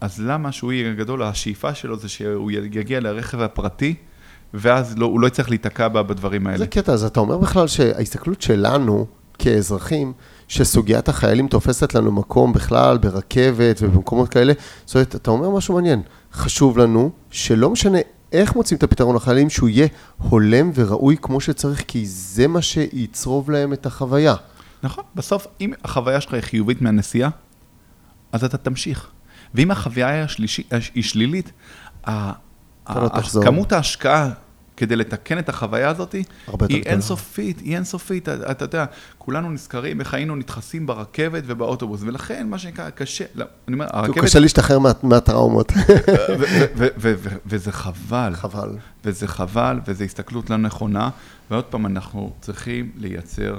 אז 0.00 0.20
למה 0.20 0.52
שהוא 0.52 0.72
יהיה 0.72 0.94
גדול? 0.94 1.22
השאיפה 1.22 1.74
שלו 1.74 1.98
זה 1.98 2.08
שהוא 2.08 2.50
יגיע 2.50 3.00
לרכב 3.00 3.40
הפרטי, 3.40 3.94
ואז 4.54 4.98
לא, 4.98 5.06
הוא 5.06 5.20
לא 5.20 5.26
יצטרך 5.26 5.48
להיתקע 5.50 5.88
בדברים 5.88 6.46
האלה. 6.46 6.58
זה 6.58 6.66
קטע, 6.66 6.92
אז 6.92 7.04
אתה 7.04 7.20
אומר 7.20 7.38
בכלל 7.38 7.66
שההסתכלות 7.68 8.42
שלנו 8.42 9.06
כאזרחים, 9.38 10.12
שסוגיית 10.48 11.08
החיילים 11.08 11.48
תופסת 11.48 11.94
לנו 11.94 12.12
מקום 12.12 12.52
בכלל 12.52 12.98
ברכבת 12.98 13.78
ובמקומות 13.82 14.28
כאלה, 14.28 14.52
זאת 14.86 14.94
אומרת, 14.94 15.14
אתה 15.14 15.30
אומר 15.30 15.50
משהו 15.50 15.74
מעניין, 15.74 16.02
חשוב 16.32 16.78
לנו 16.78 17.10
שלא 17.30 17.70
משנה 17.70 17.98
איך 18.32 18.56
מוצאים 18.56 18.78
את 18.78 18.82
הפתרון 18.82 19.16
לחיילים, 19.16 19.50
שהוא 19.50 19.68
יהיה 19.68 19.86
הולם 20.18 20.70
וראוי 20.74 21.16
כמו 21.22 21.40
שצריך, 21.40 21.84
כי 21.88 22.06
זה 22.06 22.46
מה 22.46 22.62
שיצרוב 22.62 23.50
להם 23.50 23.72
את 23.72 23.86
החוויה. 23.86 24.34
נכון, 24.82 25.04
בסוף, 25.14 25.46
אם 25.60 25.72
החוויה 25.84 26.20
שלך 26.20 26.34
היא 26.34 26.40
חיובית 26.42 26.82
מהנסיעה, 26.82 27.30
אז 28.32 28.44
אתה 28.44 28.56
תמשיך. 28.58 29.10
ואם 29.54 29.70
החוויה 29.70 30.08
היא 30.08 30.22
השלישי- 30.24 30.62
היא 30.94 31.02
שלילית, 31.02 31.52
ה- 32.06 32.32
לא. 32.88 33.08
כמות 33.44 33.72
ההשקעה 33.72 34.30
כדי 34.76 34.96
לתקן 34.96 35.38
את 35.38 35.48
החוויה 35.48 35.88
הזאת, 35.88 36.12
היא. 36.12 36.24
אינסופית, 36.86 37.58
היא 37.60 37.74
אינסופית. 37.76 38.28
אתה, 38.28 38.50
אתה 38.50 38.64
יודע, 38.64 38.84
כולנו 39.18 39.50
נזכרים 39.50 40.00
איך 40.00 40.14
היינו 40.14 40.36
נדחסים 40.36 40.86
ברכבת 40.86 41.42
ובאוטובוס, 41.46 42.00
ולכן, 42.02 42.46
מה 42.50 42.58
שנקרא, 42.58 42.90
קשה, 42.90 43.24
לא, 43.34 43.44
אני 43.68 43.74
אומר, 43.74 43.86
הרכבת, 43.92 44.24
קשה 44.24 44.38
להשתחרר 44.38 44.78
מה- 44.78 44.92
מהטראומות. 45.02 45.72
וזה 47.46 47.72
חבל. 47.72 48.34
חבל. 48.34 48.70
וזה 49.04 49.28
חבל, 49.28 49.80
וזו 49.86 50.04
הסתכלות 50.04 50.50
לא 50.50 50.56
נכונה, 50.56 51.10
ועוד 51.50 51.64
פעם, 51.64 51.86
אנחנו 51.86 52.32
צריכים 52.40 52.90
לייצר 52.96 53.58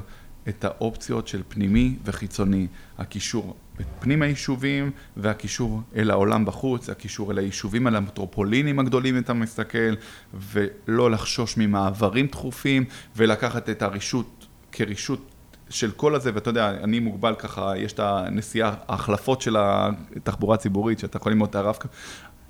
את 0.50 0.66
האופציות 0.66 1.28
של 1.28 1.42
פנימי 1.48 1.96
וחיצוני. 2.06 2.68
הקישור 2.98 3.56
פנים 4.00 4.22
היישובים, 4.22 4.92
והקישור 5.18 5.82
אל 5.96 6.12
העולם 6.12 6.46
בחוץ, 6.46 6.90
הקישור 6.90 7.32
אל 7.32 7.38
היישובים, 7.38 7.88
אל 7.88 7.96
המטרופולינים 7.96 8.80
הגדולים, 8.80 9.18
אתה 9.18 9.34
מסתכל, 9.34 9.94
ולא 10.34 11.12
לחשוש 11.12 11.58
ממעברים 11.58 12.28
תכופים, 12.28 12.86
ולקחת 13.16 13.70
את 13.70 13.82
הרישות 13.82 14.48
כרישות 14.72 15.34
של 15.70 15.92
כל 15.92 16.16
הזה, 16.16 16.32
ואתה 16.34 16.50
יודע, 16.50 16.70
אני 16.70 17.00
מוגבל 17.00 17.36
ככה, 17.36 17.78
יש 17.78 17.94
את 17.94 18.00
הנסיעה, 18.00 18.74
ההחלפות 18.88 19.42
של 19.42 19.56
התחבורה 19.60 20.56
הציבורית, 20.56 21.00
שאתה 21.00 21.18
יכול 21.18 21.32
ללמוד 21.32 21.50
את 21.50 21.56
הרב-קו, 21.56 21.88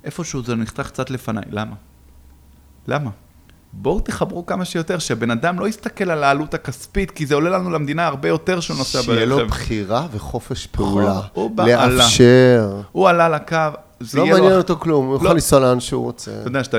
איפשהו 0.04 0.42
זה 0.42 0.54
נחתך 0.54 0.86
קצת 0.86 1.10
לפניי, 1.10 1.44
למה? 1.50 1.76
למה? 2.88 3.10
בואו 3.76 4.00
תחברו 4.00 4.46
כמה 4.46 4.64
שיותר, 4.64 4.98
שהבן 4.98 5.30
אדם 5.30 5.60
לא 5.60 5.68
יסתכל 5.68 6.10
על 6.10 6.24
העלות 6.24 6.54
הכספית, 6.54 7.10
כי 7.10 7.26
זה 7.26 7.34
עולה 7.34 7.50
לנו 7.50 7.70
למדינה 7.70 8.06
הרבה 8.06 8.28
יותר 8.28 8.60
שהוא 8.60 8.76
נוסע 8.76 8.98
ברכב. 8.98 9.12
שיהיה 9.12 9.26
לו 9.26 9.46
בחירה 9.46 10.06
וחופש 10.12 10.66
פעולה. 10.66 11.20
הוא 11.32 11.50
בעלה. 11.50 11.86
לאפשר. 11.86 12.80
הוא 12.92 13.08
עלה 13.08 13.28
לקו, 13.28 13.56
זה 14.00 14.18
לא. 14.18 14.26
מעניין 14.26 14.52
אותו 14.52 14.76
כלום, 14.76 15.06
הוא 15.06 15.16
יכול 15.16 15.28
לא. 15.28 15.34
לנסוע 15.34 15.60
לאן 15.60 15.80
שהוא 15.80 16.04
רוצה. 16.04 16.30
אתה 16.40 16.48
יודע 16.48 16.64
שאתה 16.64 16.78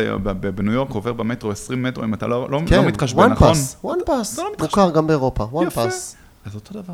בניו 0.56 0.74
יורק 0.74 0.92
עובר 0.92 1.14
במטרו 1.14 1.52
20 1.52 1.84
מטרו, 1.84 2.04
אם 2.04 2.14
אתה 2.14 2.28
לא, 2.28 2.50
לא, 2.50 2.62
כן, 2.68 2.76
לא 2.76 2.86
מתחשבן, 2.86 3.30
one 3.32 3.34
נכון? 3.34 3.54
pass, 3.54 3.86
one 3.86 4.10
pass, 4.10 4.24
זה 4.24 4.42
לא 4.42 4.50
מתחשבן. 4.52 4.66
מוכר 4.66 4.90
גם 4.90 5.08
באירופה, 5.08 5.64
יפה. 5.68 5.86
pass. 5.86 6.16
אז 6.46 6.56
אותו 6.56 6.82
דבר. 6.82 6.94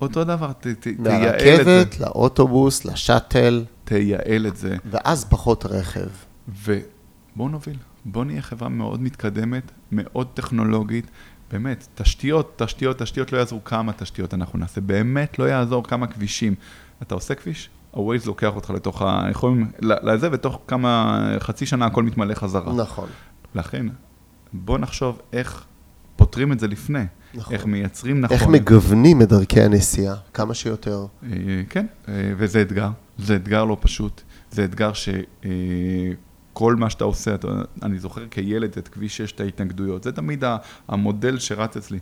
אותו 0.00 0.24
דבר, 0.24 0.50
תייעל 0.52 0.76
את 0.76 1.04
זה. 1.04 1.10
מהרכבת, 1.12 2.00
לאוטובוס, 2.00 2.84
לשאטל, 2.84 3.64
תייעל 3.84 4.46
את 4.46 4.56
זה, 4.56 4.76
ואז 4.90 5.24
פחות 5.24 5.66
רכב. 5.66 6.08
ובואו 6.48 7.48
נוביל. 7.48 7.76
בואו 8.08 8.24
נהיה 8.24 8.42
חברה 8.42 8.68
מאוד 8.68 9.02
מתקדמת, 9.02 9.72
מאוד 9.92 10.26
טכנולוגית. 10.34 11.10
באמת, 11.52 11.86
תשתיות, 11.94 12.52
תשתיות, 12.56 12.98
תשתיות, 13.02 13.32
לא 13.32 13.38
יעזרו 13.38 13.64
כמה 13.64 13.92
תשתיות 13.92 14.34
אנחנו 14.34 14.58
נעשה. 14.58 14.80
באמת 14.80 15.38
לא 15.38 15.44
יעזור 15.44 15.84
כמה 15.84 16.06
כבישים. 16.06 16.54
אתה 17.02 17.14
עושה 17.14 17.34
כביש, 17.34 17.70
ה-Waze 17.94 18.26
לוקח 18.26 18.56
אותך 18.56 18.70
לתוך 18.70 19.02
ה... 19.02 19.26
יכולים 19.30 19.70
לזה, 19.82 20.28
ותוך 20.32 20.60
כמה, 20.66 21.20
חצי 21.38 21.66
שנה 21.66 21.86
הכל 21.86 22.02
מתמלא 22.02 22.34
חזרה. 22.34 22.72
נכון. 22.72 23.08
לכן, 23.54 23.86
בוא 24.52 24.78
נחשוב 24.78 25.20
איך 25.32 25.64
פותרים 26.16 26.52
את 26.52 26.60
זה 26.60 26.68
לפני. 26.68 27.04
נכון. 27.34 27.54
איך 27.54 27.66
מייצרים 27.66 28.20
נכון. 28.20 28.36
איך 28.36 28.46
מגוונים 28.46 29.22
את 29.22 29.28
דרכי 29.28 29.62
הנסיעה, 29.62 30.14
כמה 30.34 30.54
שיותר. 30.54 31.06
אה, 31.22 31.28
כן, 31.70 31.86
אה, 32.08 32.32
וזה 32.36 32.62
אתגר. 32.62 32.88
זה 33.18 33.36
אתגר 33.36 33.64
לא 33.64 33.76
פשוט. 33.80 34.22
זה 34.50 34.64
אתגר 34.64 34.92
ש... 34.92 35.08
כל 36.58 36.76
מה 36.76 36.90
שאתה 36.90 37.04
עושה, 37.04 37.34
אתה, 37.34 37.48
אני 37.82 37.98
זוכר 37.98 38.28
כילד 38.30 38.78
את 38.78 38.88
כביש 38.88 39.16
6, 39.16 39.32
את 39.32 39.40
ההתנגדויות, 39.40 40.02
זה 40.02 40.12
תמיד 40.12 40.44
המודל 40.88 41.38
שרץ 41.38 41.76
אצלי. 41.76 41.98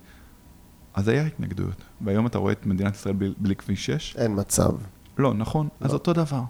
אז 0.95 1.09
היה 1.09 1.27
התנגדויות, 1.27 1.83
והיום 2.01 2.27
אתה 2.27 2.39
רואה 2.39 2.53
את 2.53 2.67
מדינת 2.67 2.95
ישראל 2.95 3.15
בלי, 3.15 3.33
בלי 3.39 3.57
כביש 3.57 3.87
6? 3.87 4.17
אין 4.17 4.41
מצב. 4.41 4.71
לא, 5.19 5.35
נכון, 5.35 5.69
לא. 5.81 5.87
אז 5.87 5.93
אותו 5.95 6.13
דבר. 6.13 6.43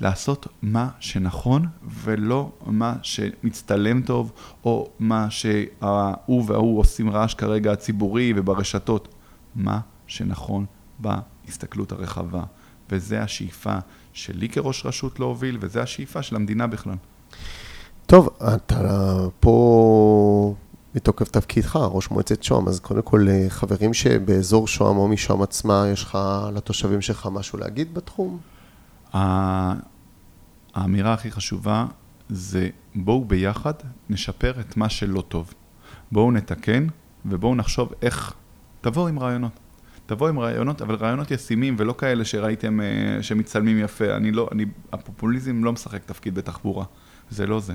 לעשות 0.00 0.46
מה 0.62 0.88
שנכון, 1.00 1.66
ולא 1.82 2.52
מה 2.66 2.96
שמצטלם 3.02 4.02
טוב, 4.02 4.32
או 4.64 4.90
מה 4.98 5.30
שההוא 5.30 6.44
וההוא 6.46 6.78
עושים 6.78 7.10
רעש 7.10 7.34
כרגע 7.34 7.72
הציבורי 7.72 8.32
וברשתות. 8.36 9.14
מה 9.54 9.80
שנכון 10.06 10.66
בהסתכלות 10.98 11.92
הרחבה. 11.92 12.44
וזה 12.90 13.22
השאיפה 13.22 13.78
שלי 14.12 14.48
כראש 14.48 14.86
רשות 14.86 15.20
להוביל, 15.20 15.58
וזה 15.60 15.82
השאיפה 15.82 16.22
של 16.22 16.36
המדינה 16.36 16.66
בכלל. 16.66 16.96
טוב, 18.06 18.28
אתה 18.54 19.16
פה 19.40 20.54
מתוקף 20.94 21.28
תפקידך, 21.28 21.76
ראש 21.76 22.10
מועצת 22.10 22.42
שוהם, 22.42 22.68
אז 22.68 22.80
קודם 22.80 23.02
כל, 23.02 23.26
אה, 23.28 23.46
חברים 23.48 23.94
שבאזור 23.94 24.68
שוהם 24.68 24.96
או 24.96 25.08
משוהם 25.08 25.42
עצמה, 25.42 25.84
יש 25.92 26.02
לך 26.02 26.18
לתושבים 26.54 27.00
שלך 27.00 27.28
משהו 27.32 27.58
להגיד 27.58 27.94
בתחום? 27.94 28.38
האמירה 30.74 31.12
הכי 31.12 31.30
חשובה 31.30 31.86
זה 32.28 32.68
בואו 32.94 33.24
ביחד 33.24 33.74
נשפר 34.10 34.60
את 34.60 34.76
מה 34.76 34.88
שלא 34.88 35.20
טוב. 35.28 35.54
בואו 36.12 36.32
נתקן 36.32 36.86
ובואו 37.26 37.54
נחשוב 37.54 37.92
איך, 38.02 38.34
תבואו 38.80 39.08
עם 39.08 39.18
רעיונות. 39.18 39.52
תבואו 40.08 40.28
עם 40.28 40.38
רעיונות, 40.38 40.82
אבל 40.82 40.94
רעיונות 40.94 41.30
ישימים 41.30 41.76
ולא 41.78 41.94
כאלה 41.98 42.24
שראיתם 42.24 42.80
uh, 42.80 43.22
שמצלמים 43.22 43.78
יפה. 43.78 44.16
אני 44.16 44.32
לא, 44.32 44.48
אני, 44.52 44.64
הפופוליזם 44.92 45.64
לא 45.64 45.72
משחק 45.72 46.04
תפקיד 46.04 46.34
בתחבורה, 46.34 46.84
זה 47.30 47.46
לא 47.46 47.60
זה. 47.60 47.74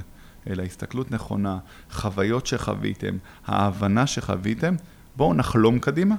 אלא 0.49 0.63
הסתכלות 0.63 1.11
נכונה, 1.11 1.57
חוויות 1.91 2.45
שחוויתם, 2.45 3.17
ההבנה 3.45 4.07
שחוויתם, 4.07 4.75
בואו 5.15 5.33
נחלום 5.33 5.79
קדימה, 5.79 6.15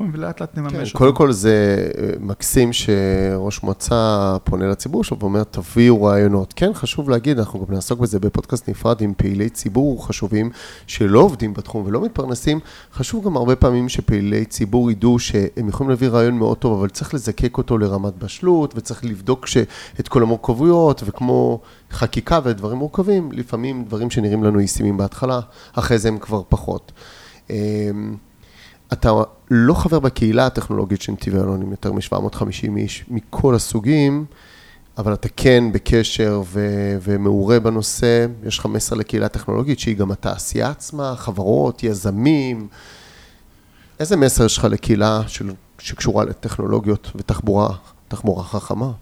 נכון, 0.00 0.10
ולאט 0.14 0.40
לאט 0.40 0.58
נממש 0.58 0.72
כן, 0.72 0.78
אותו. 0.80 0.98
קודם 0.98 1.14
כל 1.14 1.32
זה 1.32 1.88
אה, 1.98 2.10
מקסים 2.20 2.72
שראש 2.72 3.62
מועצה 3.62 4.36
פונה 4.44 4.68
לציבור 4.68 5.04
שלו 5.04 5.18
ואומר, 5.18 5.44
תביאו 5.44 6.02
רעיונות. 6.02 6.52
כן, 6.56 6.74
חשוב 6.74 7.10
להגיד, 7.10 7.38
אנחנו 7.38 7.66
גם 7.66 7.74
נעסוק 7.74 8.00
בזה 8.00 8.20
בפודקאסט 8.20 8.68
נפרד 8.68 9.00
עם 9.00 9.12
פעילי 9.16 9.48
ציבור 9.48 10.06
חשובים 10.06 10.50
שלא 10.86 11.20
עובדים 11.20 11.54
בתחום 11.54 11.86
ולא 11.86 12.04
מתפרנסים. 12.04 12.60
חשוב 12.92 13.24
גם 13.24 13.36
הרבה 13.36 13.56
פעמים 13.56 13.88
שפעילי 13.88 14.44
ציבור 14.44 14.90
ידעו 14.90 15.18
שהם 15.18 15.68
יכולים 15.68 15.90
להביא 15.90 16.08
רעיון 16.08 16.34
מאוד 16.34 16.56
טוב, 16.56 16.78
אבל 16.78 16.88
צריך 16.88 17.14
לזקק 17.14 17.58
אותו 17.58 17.78
לרמת 17.78 18.18
בשלות 18.18 18.72
וצריך 18.76 19.04
לבדוק 19.04 19.46
את 20.00 20.08
כל 20.08 20.22
המורכבויות, 20.22 21.02
וכמו 21.06 21.60
חקיקה 21.90 22.40
ודברים 22.44 22.78
מורכבים, 22.78 23.32
לפעמים 23.32 23.84
דברים 23.84 24.10
שנראים 24.10 24.44
לנו 24.44 24.60
ישימים 24.60 24.96
בהתחלה, 24.96 25.40
אחרי 25.72 25.98
זה 25.98 26.08
הם 26.08 26.18
כבר 26.18 26.42
פחות. 26.48 26.92
אתה 28.92 29.12
לא 29.50 29.74
חבר 29.74 29.98
בקהילה 29.98 30.46
הטכנולוגית 30.46 31.02
של 31.02 31.12
נתיבי 31.12 31.38
אלון 31.38 31.62
עם 31.62 31.70
יותר 31.70 31.92
מ-750 31.92 32.76
איש 32.76 33.04
מכל 33.08 33.54
הסוגים, 33.54 34.24
אבל 34.98 35.14
אתה 35.14 35.28
כן 35.36 35.64
בקשר 35.72 36.42
ו- 36.46 36.96
ומעורה 37.02 37.60
בנושא, 37.60 38.26
יש 38.46 38.58
לך 38.58 38.66
מסר 38.66 38.96
לקהילה 38.96 39.26
הטכנולוגית 39.26 39.78
שהיא 39.78 39.96
גם 39.96 40.10
התעשייה 40.10 40.70
עצמה, 40.70 41.14
חברות, 41.16 41.82
יזמים. 41.82 42.68
איזה 44.00 44.16
מסר 44.16 44.44
יש 44.44 44.58
לך 44.58 44.64
לקהילה 44.64 45.22
של, 45.26 45.52
שקשורה 45.78 46.24
לטכנולוגיות 46.24 47.12
ותחבורה, 47.16 47.76
תחבורה 48.08 48.44
חכמה? 48.44 48.92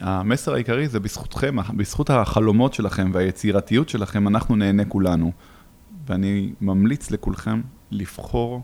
המסר 0.00 0.54
העיקרי 0.54 0.88
זה 0.88 1.00
בזכותכם, 1.00 1.56
בזכות 1.76 2.10
החלומות 2.10 2.74
שלכם 2.74 3.10
והיצירתיות 3.14 3.88
שלכם, 3.88 4.28
אנחנו 4.28 4.56
נהנה 4.56 4.84
כולנו. 4.84 5.32
ואני 6.06 6.52
ממליץ 6.60 7.10
לכולכם 7.10 7.60
לבחור 7.90 8.62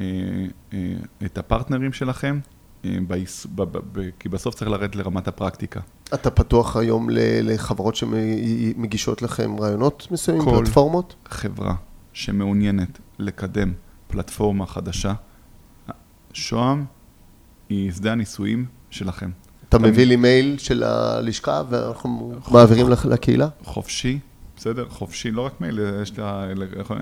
אה, 0.00 0.06
אה, 0.72 0.78
את 1.24 1.38
הפרטנרים 1.38 1.92
שלכם, 1.92 2.38
אה, 2.84 2.98
כי 4.18 4.28
בסוף 4.28 4.54
צריך 4.54 4.70
לרדת 4.70 4.96
לרמת 4.96 5.28
הפרקטיקה. 5.28 5.80
אתה 6.14 6.30
פתוח 6.30 6.76
היום 6.76 7.08
לחברות 7.42 7.96
שמגישות 7.96 9.22
לכם 9.22 9.60
רעיונות 9.60 10.08
מסוימים, 10.10 10.44
פלטפורמות? 10.44 11.14
כל 11.22 11.34
חברה 11.34 11.74
שמעוניינת 12.12 12.98
לקדם 13.18 13.72
פלטפורמה 14.08 14.66
חדשה, 14.66 15.12
שוהם 16.32 16.84
היא 17.68 17.92
שדה 17.92 18.12
הניסויים 18.12 18.66
שלכם. 18.90 19.30
אתה 19.68 19.78
מביא 19.78 20.04
לי 20.04 20.16
מייל 20.16 20.58
של 20.58 20.82
הלשכה 20.82 21.62
ואנחנו 21.68 22.32
מעבירים 22.50 22.86
לקהילה? 23.04 23.48
חופשי, 23.64 24.18
בסדר? 24.60 24.86
חופשי, 24.88 25.30
לא 25.30 25.42
רק 25.42 25.52
מייל, 25.60 25.80
יש 26.02 26.18
לה, 26.18 26.44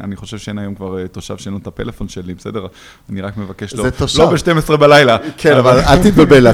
אני 0.00 0.16
חושב 0.16 0.38
שאין 0.38 0.58
היום 0.58 0.74
כבר 0.74 0.98
אה, 0.98 1.08
תושב 1.08 1.36
שאין 1.36 1.52
לו 1.54 1.60
את 1.60 1.66
הפלאפון 1.66 2.08
שלי, 2.08 2.34
בסדר? 2.34 2.66
אני 3.10 3.20
רק 3.20 3.36
מבקש, 3.36 3.74
לא, 3.74 3.84
לא 4.18 4.30
ב-12 4.30 4.76
בלילה. 4.76 5.16
כן, 5.36 5.56
אבל 5.56 5.80
אל 5.80 6.02
תתבלבל, 6.02 6.46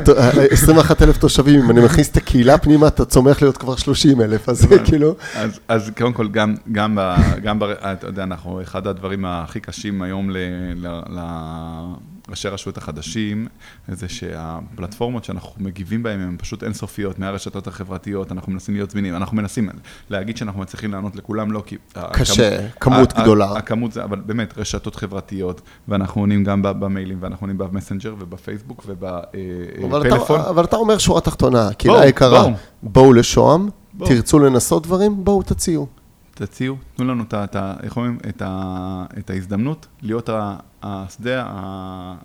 21 0.51 1.03
אלף 1.03 1.19
תושבים, 1.19 1.61
אם 1.61 1.71
אני 1.71 1.81
מכניס 1.81 2.11
את 2.11 2.17
הקהילה 2.17 2.59
פנימה, 2.59 2.89
אתה 2.89 3.05
צומח 3.05 3.43
להיות 3.43 3.57
כבר 3.57 3.77
30 3.77 4.21
אלף, 4.21 4.49
אז 4.49 4.67
כאילו... 4.85 5.15
אז 5.69 5.91
קודם 5.97 6.13
כל, 6.13 6.29
גם, 6.73 6.99
אתה 7.83 8.07
יודע, 8.07 8.23
אנחנו, 8.23 8.63
אחד 8.63 8.87
הדברים 8.87 9.25
הכי 9.25 9.61
קשים 9.61 10.03
היום 10.03 10.31
ל... 10.31 10.37
ראשי 12.29 12.49
הרשויות 12.49 12.79
החדשים, 12.79 13.47
זה 13.89 14.09
שהפלטפורמות 14.09 15.25
שאנחנו 15.25 15.51
מגיבים 15.59 16.03
בהן 16.03 16.21
הן 16.21 16.37
פשוט 16.39 16.65
אינסופיות, 16.65 17.19
מהרשתות 17.19 17.67
החברתיות, 17.67 18.33
אנחנו 18.33 18.53
מנסים 18.53 18.75
להיות 18.75 18.91
זמינים, 18.91 19.17
אנחנו 19.17 19.37
מנסים 19.37 19.69
להגיד 20.11 20.37
שאנחנו 20.37 20.61
מצליחים 20.61 20.93
לענות 20.93 21.17
לכולם, 21.17 21.53
לא 21.53 21.63
כי... 21.67 21.77
קשה, 22.13 22.69
כמות 22.81 23.13
גדולה. 23.13 23.53
הכמות 23.57 23.93
זה, 23.93 24.05
אבל 24.05 24.21
באמת, 24.21 24.59
רשתות 24.59 24.97
חברתיות, 24.97 25.61
ואנחנו 25.89 26.21
עונים 26.21 26.45
גם 26.45 26.63
במיילים, 26.63 27.19
ואנחנו 27.21 27.45
עונים 27.45 27.59
במסנג'ר 27.59 28.15
ובפייסבוק 28.19 28.85
ובפלאפון. 28.87 30.41
אבל 30.41 30.65
אתה 30.65 30.77
אומר 30.77 30.99
שורה 30.99 31.21
תחתונה, 31.21 31.73
קהילה 31.73 32.07
יקרה, 32.07 32.47
בואו 32.83 33.13
לשוהם, 33.13 33.69
תרצו 33.99 34.39
לנסות 34.39 34.83
דברים, 34.83 35.25
בואו 35.25 35.43
תציעו. 35.43 35.87
תציעו, 36.35 36.77
תנו 36.95 37.05
לנו 37.05 37.23
את, 37.23 37.35
את, 37.35 37.57
את, 37.57 37.99
את, 38.29 38.43
את 39.19 39.31
ההזדמנות 39.31 39.87
להיות 40.03 40.29
השדה, 40.83 41.47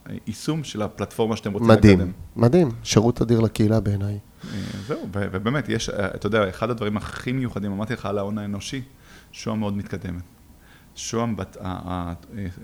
היישום 0.05 0.63
של 0.63 0.81
הפלטפורמה 0.81 1.35
שאתם 1.35 1.53
רוצים 1.53 1.67
מדהים, 1.67 1.99
לקדם. 1.99 2.11
מדהים, 2.35 2.65
מדהים, 2.65 2.79
שירות 2.83 3.21
אדיר 3.21 3.39
לקהילה 3.39 3.79
בעיניי. 3.79 4.19
אה, 4.53 4.59
זהו, 4.87 5.07
ובאמת, 5.11 5.69
יש, 5.69 5.89
אה, 5.89 6.07
אתה 6.07 6.27
יודע, 6.27 6.49
אחד 6.49 6.69
הדברים 6.69 6.97
הכי 6.97 7.31
מיוחדים, 7.31 7.71
אמרתי 7.71 7.93
לך 7.93 8.05
על 8.05 8.17
ההון 8.17 8.37
האנושי, 8.37 8.81
שוהם 9.31 9.59
מאוד 9.59 9.73
מתקדמת. 9.77 10.23
שוהם, 10.95 11.35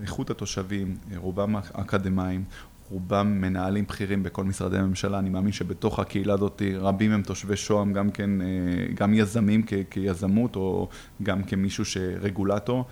איכות 0.02 0.30
התושבים, 0.30 0.96
רובם 1.16 1.56
אקדמאים, 1.56 2.44
רובם 2.90 3.40
מנהלים 3.40 3.84
בכירים 3.84 4.22
בכל 4.22 4.44
משרדי 4.44 4.78
הממשלה, 4.78 5.18
אני 5.18 5.28
מאמין 5.28 5.52
שבתוך 5.52 5.98
הקהילה 5.98 6.34
הזאת 6.34 6.62
רבים 6.80 7.12
הם 7.12 7.22
תושבי 7.22 7.56
שוהם, 7.56 7.92
גם 7.92 8.10
כן, 8.10 8.40
אה, 8.40 8.46
גם 8.94 9.14
יזמים 9.14 9.62
כ, 9.66 9.72
כיזמות 9.90 10.56
או 10.56 10.88
גם 11.22 11.42
כמישהו 11.42 11.84
שרגולטור, 11.84 12.84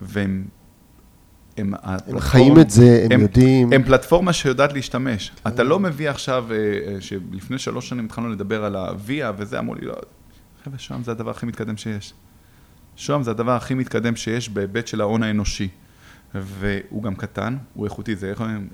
והם... 0.00 0.44
הם, 1.56 1.74
הם 1.84 2.20
חיים 2.20 2.60
את 2.60 2.70
זה, 2.70 3.02
הם, 3.04 3.12
הם 3.12 3.20
יודעים. 3.20 3.72
הם 3.72 3.82
פלטפורמה 3.82 4.32
שיודעת 4.32 4.72
להשתמש. 4.72 5.30
כן. 5.30 5.50
אתה 5.50 5.62
לא 5.62 5.78
מביא 5.78 6.10
עכשיו, 6.10 6.46
אה, 6.50 6.56
אה, 6.56 7.00
שלפני 7.00 7.58
שלוש 7.58 7.88
שנים 7.88 8.04
התחלנו 8.04 8.28
לדבר 8.28 8.64
על 8.64 8.76
ה-VIA 8.76 9.32
וזה, 9.36 9.58
אמרו 9.58 9.74
לי, 9.74 9.86
לא, 9.86 9.94
חבר'ה, 10.64 10.78
שוהם 10.78 11.02
זה 11.02 11.10
הדבר 11.10 11.30
הכי 11.30 11.46
מתקדם 11.46 11.76
שיש. 11.76 12.14
שוהם 12.96 13.22
זה 13.22 13.30
הדבר 13.30 13.52
הכי 13.52 13.74
מתקדם 13.74 14.16
שיש 14.16 14.48
בהיבט 14.48 14.86
של 14.86 15.00
ההון 15.00 15.22
האנושי. 15.22 15.68
והוא 16.34 17.02
גם 17.02 17.14
קטן, 17.14 17.56
הוא 17.74 17.84
איכותי, 17.84 18.16
זה 18.16 18.30
איך 18.30 18.40
אומרים, 18.40 18.68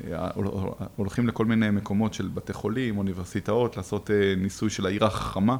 הולכים 0.96 1.28
לכל 1.28 1.46
מיני 1.46 1.70
מקומות 1.70 2.14
של 2.14 2.28
בתי 2.34 2.52
חולים, 2.52 2.98
אוניברסיטאות, 2.98 3.76
לעשות 3.76 4.10
אה, 4.10 4.34
ניסוי 4.36 4.70
של 4.70 4.86
העיר 4.86 5.04
החכמה. 5.04 5.56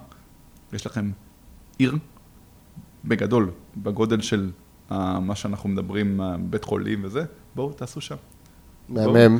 יש 0.73 0.87
לכם 0.87 1.11
עיר 1.79 1.97
בגדול, 3.05 3.51
בגודל 3.77 4.21
של 4.21 4.51
מה 5.21 5.35
שאנחנו 5.35 5.69
מדברים, 5.69 6.21
בית 6.41 6.65
חולים 6.65 7.01
וזה, 7.05 7.25
בואו 7.55 7.73
תעשו 7.73 8.01
שם. 8.01 8.17
מהמם. 8.89 9.39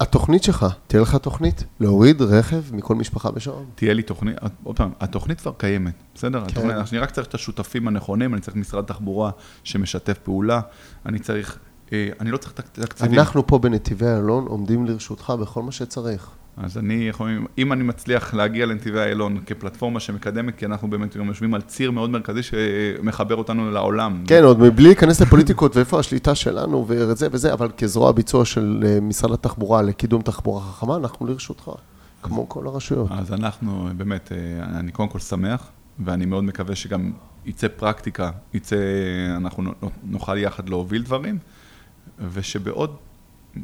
התוכנית 0.00 0.42
שלך, 0.42 0.66
תהיה 0.86 1.02
לך 1.02 1.16
תוכנית 1.16 1.64
להוריד 1.80 2.22
רכב 2.22 2.62
מכל 2.72 2.94
משפחה 2.94 3.30
בשעון? 3.30 3.64
תהיה 3.74 3.94
לי 3.94 4.02
תוכנית, 4.02 4.36
עוד 4.64 4.76
פעם, 4.76 4.90
התוכנית 5.00 5.40
כבר 5.40 5.52
קיימת, 5.56 5.94
בסדר? 6.14 6.40
כן. 6.40 6.46
התוכנית, 6.46 6.76
אני 6.92 6.98
רק 6.98 7.10
צריך 7.10 7.26
את 7.28 7.34
השותפים 7.34 7.88
הנכונים, 7.88 8.34
אני 8.34 8.40
צריך 8.40 8.56
משרד 8.56 8.84
תחבורה 8.84 9.30
שמשתף 9.64 10.18
פעולה, 10.18 10.60
אני 11.06 11.18
צריך, 11.18 11.58
אה, 11.92 12.08
אני 12.20 12.30
לא 12.30 12.36
צריך 12.36 12.52
תקציבים. 12.52 13.18
אנחנו 13.18 13.46
פה 13.46 13.58
בנתיבי 13.58 14.06
איילון 14.06 14.46
עומדים 14.46 14.86
לרשותך 14.86 15.32
בכל 15.40 15.62
מה 15.62 15.72
שצריך. 15.72 16.30
אז 16.56 16.78
אני 16.78 17.10
אם 17.58 17.72
אני 17.72 17.82
מצליח 17.82 18.34
להגיע 18.34 18.66
לנתיבי 18.66 18.98
איילון 18.98 19.38
כפלטפורמה 19.46 20.00
שמקדמת, 20.00 20.56
כי 20.56 20.66
אנחנו 20.66 20.90
באמת 20.90 21.16
גם 21.16 21.26
יושבים 21.26 21.54
על 21.54 21.62
ציר 21.62 21.90
מאוד 21.90 22.10
מרכזי 22.10 22.42
שמחבר 22.42 23.34
אותנו 23.36 23.70
לעולם. 23.70 24.24
כן, 24.26 24.44
עוד 24.44 24.60
מבלי 24.60 24.86
להיכנס 24.86 25.20
לפוליטיקות 25.20 25.76
ואיפה 25.76 25.98
השליטה 25.98 26.34
שלנו 26.34 26.84
וזה 26.88 27.28
וזה, 27.30 27.52
אבל 27.52 27.70
כזרוע 27.76 28.12
ביצוע 28.12 28.44
של 28.44 28.84
אה, 28.86 29.00
משרד 29.00 29.32
התחבורה 29.32 29.82
לקידום 29.82 30.22
תחבורה 30.22 30.62
חכמה, 30.62 30.96
אנחנו 30.96 31.26
לרשותך. 31.26 31.70
כמו 32.22 32.48
כל 32.48 32.66
הרשויות. 32.66 33.08
אז 33.10 33.32
אנחנו, 33.32 33.88
באמת, 33.96 34.32
אה, 34.32 34.78
אני 34.78 34.92
קודם 34.92 35.08
כל 35.08 35.18
שמח, 35.18 35.68
ואני 36.04 36.26
מאוד 36.26 36.44
מקווה 36.44 36.74
שגם 36.74 37.12
יצא 37.46 37.68
פרקטיקה, 37.68 38.30
יצא, 38.54 38.76
אנחנו 39.36 39.72
נוכל 40.04 40.38
יחד 40.38 40.68
להוביל 40.68 41.02
דברים, 41.02 41.38
ושבעוד 42.32 42.96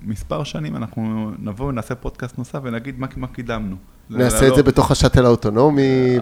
מספר 0.03 0.45
שנים 0.45 0.77
אנחנו 0.77 1.31
נבוא 1.39 1.67
ונעשה 1.67 1.95
פודקאסט 1.95 2.39
נוסף 2.39 2.59
ונגיד 2.63 3.01
מה, 3.01 3.07
מה 3.17 3.27
קידמנו. 3.27 3.77
נעשה 4.11 4.47
את 4.47 4.51
לא- 4.51 4.57
זה 4.57 4.63
בתוך 4.63 4.91
השאטל 4.91 5.25
האוטונומי. 5.27 6.19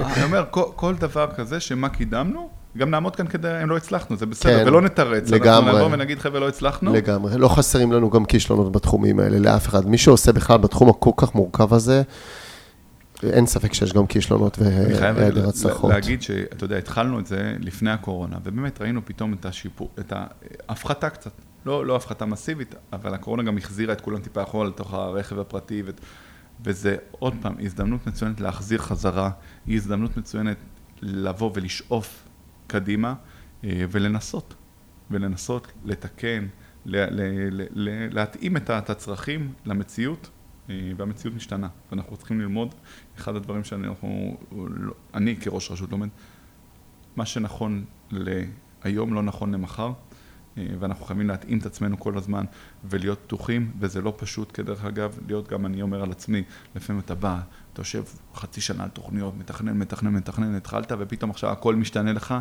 אני 0.00 0.24
אומר, 0.24 0.44
כל, 0.50 0.62
כל 0.76 0.94
דבר 0.94 1.26
כזה, 1.36 1.60
שמה 1.60 1.88
קידמנו, 1.88 2.48
גם 2.76 2.90
נעמוד 2.90 3.16
כאן 3.16 3.26
כדי, 3.26 3.62
אם 3.62 3.70
לא 3.70 3.76
הצלחנו, 3.76 4.16
זה 4.16 4.26
בסדר, 4.26 4.58
כן, 4.64 4.68
ולא 4.68 4.82
נתרץ. 4.82 5.30
לגמרי. 5.30 5.70
אנחנו 5.70 5.78
נבוא 5.86 5.94
ונגיד, 5.94 6.18
חבר'ה, 6.18 6.40
לא 6.40 6.48
הצלחנו. 6.48 6.92
לגמרי. 6.94 7.38
לא 7.38 7.48
חסרים 7.48 7.92
לנו 7.92 8.10
גם 8.10 8.24
כישלונות 8.24 8.72
בתחומים 8.72 9.20
האלה, 9.20 9.38
לאף 9.38 9.68
אחד. 9.68 9.86
מי 9.88 9.98
שעושה 9.98 10.32
בכלל 10.32 10.58
בתחום 10.58 10.88
הכל 10.88 11.10
כך 11.16 11.34
מורכב 11.34 11.74
הזה, 11.74 12.02
אין 13.22 13.46
ספק 13.46 13.72
שיש 13.72 13.92
גם 13.92 14.06
כישלונות 14.06 14.58
והיעדר 14.58 15.48
הצלחות. 15.48 15.84
אני 15.84 15.90
חייב 15.90 16.04
להגיד 16.04 16.22
שאתה 16.22 16.64
יודע, 16.64 16.76
התחלנו 16.76 17.18
את 17.20 17.26
זה 17.26 17.54
לפני 17.60 17.90
הקורונה, 17.90 18.36
ובאמת 18.44 18.80
ראינו 18.82 19.00
פתאום 19.04 19.32
את 19.32 19.46
השיפור, 19.46 19.88
את 20.00 20.12
ההפחתה 20.68 21.10
קצת. 21.10 21.30
לא, 21.68 21.86
לא 21.86 21.96
הפחתה 21.96 22.26
מסיבית, 22.26 22.74
אבל 22.92 23.14
הקורונה 23.14 23.42
גם 23.42 23.58
החזירה 23.58 23.92
את 23.92 24.00
כולם 24.00 24.20
טיפה 24.20 24.42
אחורה 24.42 24.66
לתוך 24.66 24.94
הרכב 24.94 25.38
הפרטי, 25.38 25.82
ו... 25.86 25.90
וזה 26.64 26.96
עוד 27.10 27.34
פעם 27.42 27.54
הזדמנות 27.60 28.06
מצוינת 28.06 28.40
להחזיר 28.40 28.78
חזרה, 28.78 29.30
היא 29.66 29.76
הזדמנות 29.76 30.16
מצוינת 30.16 30.56
לבוא 31.02 31.50
ולשאוף 31.54 32.28
קדימה 32.66 33.14
אה, 33.64 33.84
ולנסות, 33.90 34.54
ולנסות 35.10 35.72
לתקן, 35.84 36.46
להתאים 36.86 38.56
את 38.56 38.90
הצרכים 38.90 39.52
למציאות, 39.66 40.30
אה, 40.70 40.92
והמציאות 40.96 41.36
משתנה, 41.36 41.68
ואנחנו 41.90 42.16
צריכים 42.16 42.40
ללמוד, 42.40 42.74
אחד 43.16 43.36
הדברים 43.36 43.64
שאנחנו, 43.64 44.36
אני 45.14 45.36
כראש 45.36 45.70
רשות 45.70 45.90
לומד, 45.90 46.08
מה 47.16 47.26
שנכון 47.26 47.84
להיום 48.10 49.14
לא 49.14 49.22
נכון 49.22 49.54
למחר, 49.54 49.92
ואנחנו 50.78 51.04
חייבים 51.04 51.28
להתאים 51.28 51.58
את 51.58 51.66
עצמנו 51.66 51.98
כל 51.98 52.18
הזמן 52.18 52.44
ולהיות 52.84 53.18
פתוחים, 53.26 53.72
וזה 53.80 54.00
לא 54.00 54.14
פשוט, 54.16 54.50
כדרך 54.54 54.84
אגב, 54.84 55.18
להיות 55.26 55.48
גם, 55.48 55.66
אני 55.66 55.82
אומר 55.82 56.02
על 56.02 56.10
עצמי, 56.10 56.42
לפעמים 56.76 57.02
אתה 57.04 57.14
בא, 57.14 57.40
אתה 57.72 57.80
יושב 57.80 58.04
חצי 58.34 58.60
שנה 58.60 58.82
על 58.82 58.88
תוכניות, 58.88 59.34
מתכנן, 59.38 59.78
מתכנן, 59.78 60.12
מתכנן, 60.12 60.54
התחלת, 60.54 60.92
ופתאום 60.98 61.30
עכשיו 61.30 61.50
הכל 61.50 61.74
משתנה 61.74 62.12
לך, 62.12 62.34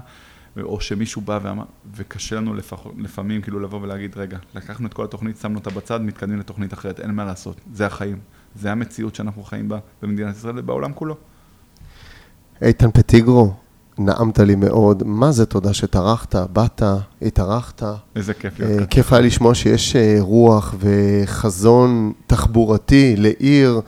או 0.61 0.81
שמישהו 0.81 1.21
בא 1.21 1.39
ואמר, 1.41 1.65
וקשה 1.95 2.35
לנו 2.35 2.53
לפח, 2.53 2.79
לפעמים 2.97 3.41
כאילו 3.41 3.59
לבוא 3.59 3.81
ולהגיד, 3.81 4.17
רגע, 4.17 4.37
לקחנו 4.55 4.87
את 4.87 4.93
כל 4.93 5.03
התוכנית, 5.03 5.37
שמנו 5.37 5.57
אותה 5.57 5.69
בצד, 5.69 6.01
מתקדמים 6.01 6.39
לתוכנית 6.39 6.73
אחרת, 6.73 6.99
אין 6.99 7.11
מה 7.11 7.25
לעשות, 7.25 7.61
זה 7.73 7.85
החיים, 7.85 8.19
זה 8.55 8.71
המציאות 8.71 9.15
שאנחנו 9.15 9.43
חיים 9.43 9.69
בה 9.69 9.79
במדינת 10.01 10.35
ישראל 10.35 10.59
ובעולם 10.59 10.93
כולו. 10.93 11.17
איתן 12.61 12.91
פטיגרו, 12.91 13.53
נעמת 13.99 14.39
לי 14.39 14.55
מאוד, 14.55 15.03
מה 15.05 15.31
זה 15.31 15.45
תודה 15.45 15.73
שטרחת, 15.73 16.35
באת, 16.35 16.81
התארחת. 17.21 17.83
איזה 18.15 18.33
כיף 18.33 18.59
להיות 18.59 18.79
כאן. 18.79 18.85
כיף 18.85 19.13
היה 19.13 19.21
לשמוע 19.21 19.55
שיש 19.55 19.95
אה, 19.95 20.17
רוח 20.19 20.75
וחזון 20.79 22.11
תחבורתי 22.27 23.15
לעיר. 23.17 23.81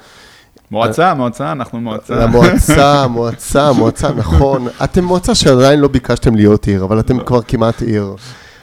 מועצה, 0.72 1.14
מועצה, 1.14 1.52
אנחנו 1.52 1.82
מועצה. 1.82 2.28
מועצה, 2.28 3.08
מועצה, 3.08 3.72
מועצה, 3.72 4.12
נכון. 4.12 4.68
אתם 4.84 5.04
מועצה 5.04 5.36
שעדיין 5.36 5.80
לא 5.80 5.88
ביקשתם 5.88 6.36
להיות 6.36 6.68
עיר, 6.68 6.84
אבל 6.84 7.00
אתם. 7.00 7.20
כבר 7.20 7.42
כמעט 7.42 7.82
עיר. 7.82 8.16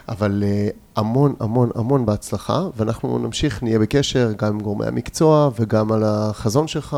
אבל 0.08 0.42
אה, 0.46 0.68
המון, 0.96 1.34
המון, 1.40 1.70
המון 1.74 2.06
בהצלחה, 2.06 2.62
ואנחנו 2.76 3.18
נמשיך, 3.18 3.62
נהיה 3.62 3.78
בקשר 3.78 4.32
גם 4.38 4.48
עם 4.48 4.60
גורמי 4.60 4.86
המקצוע 4.86 5.50
וגם 5.60 5.92
על 5.92 6.02
החזון 6.04 6.68
שלך, 6.68 6.96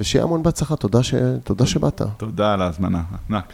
ושיהיה 0.00 0.24
המון 0.24 0.42
בהצלחה. 0.42 0.76
תודה, 0.76 1.02
ש... 1.02 1.14
תודה 1.44 1.66
שבאת. 1.66 2.02
תודה 2.16 2.52
על 2.52 2.62
ההזמנה, 2.62 3.02
ענק. 3.30 3.52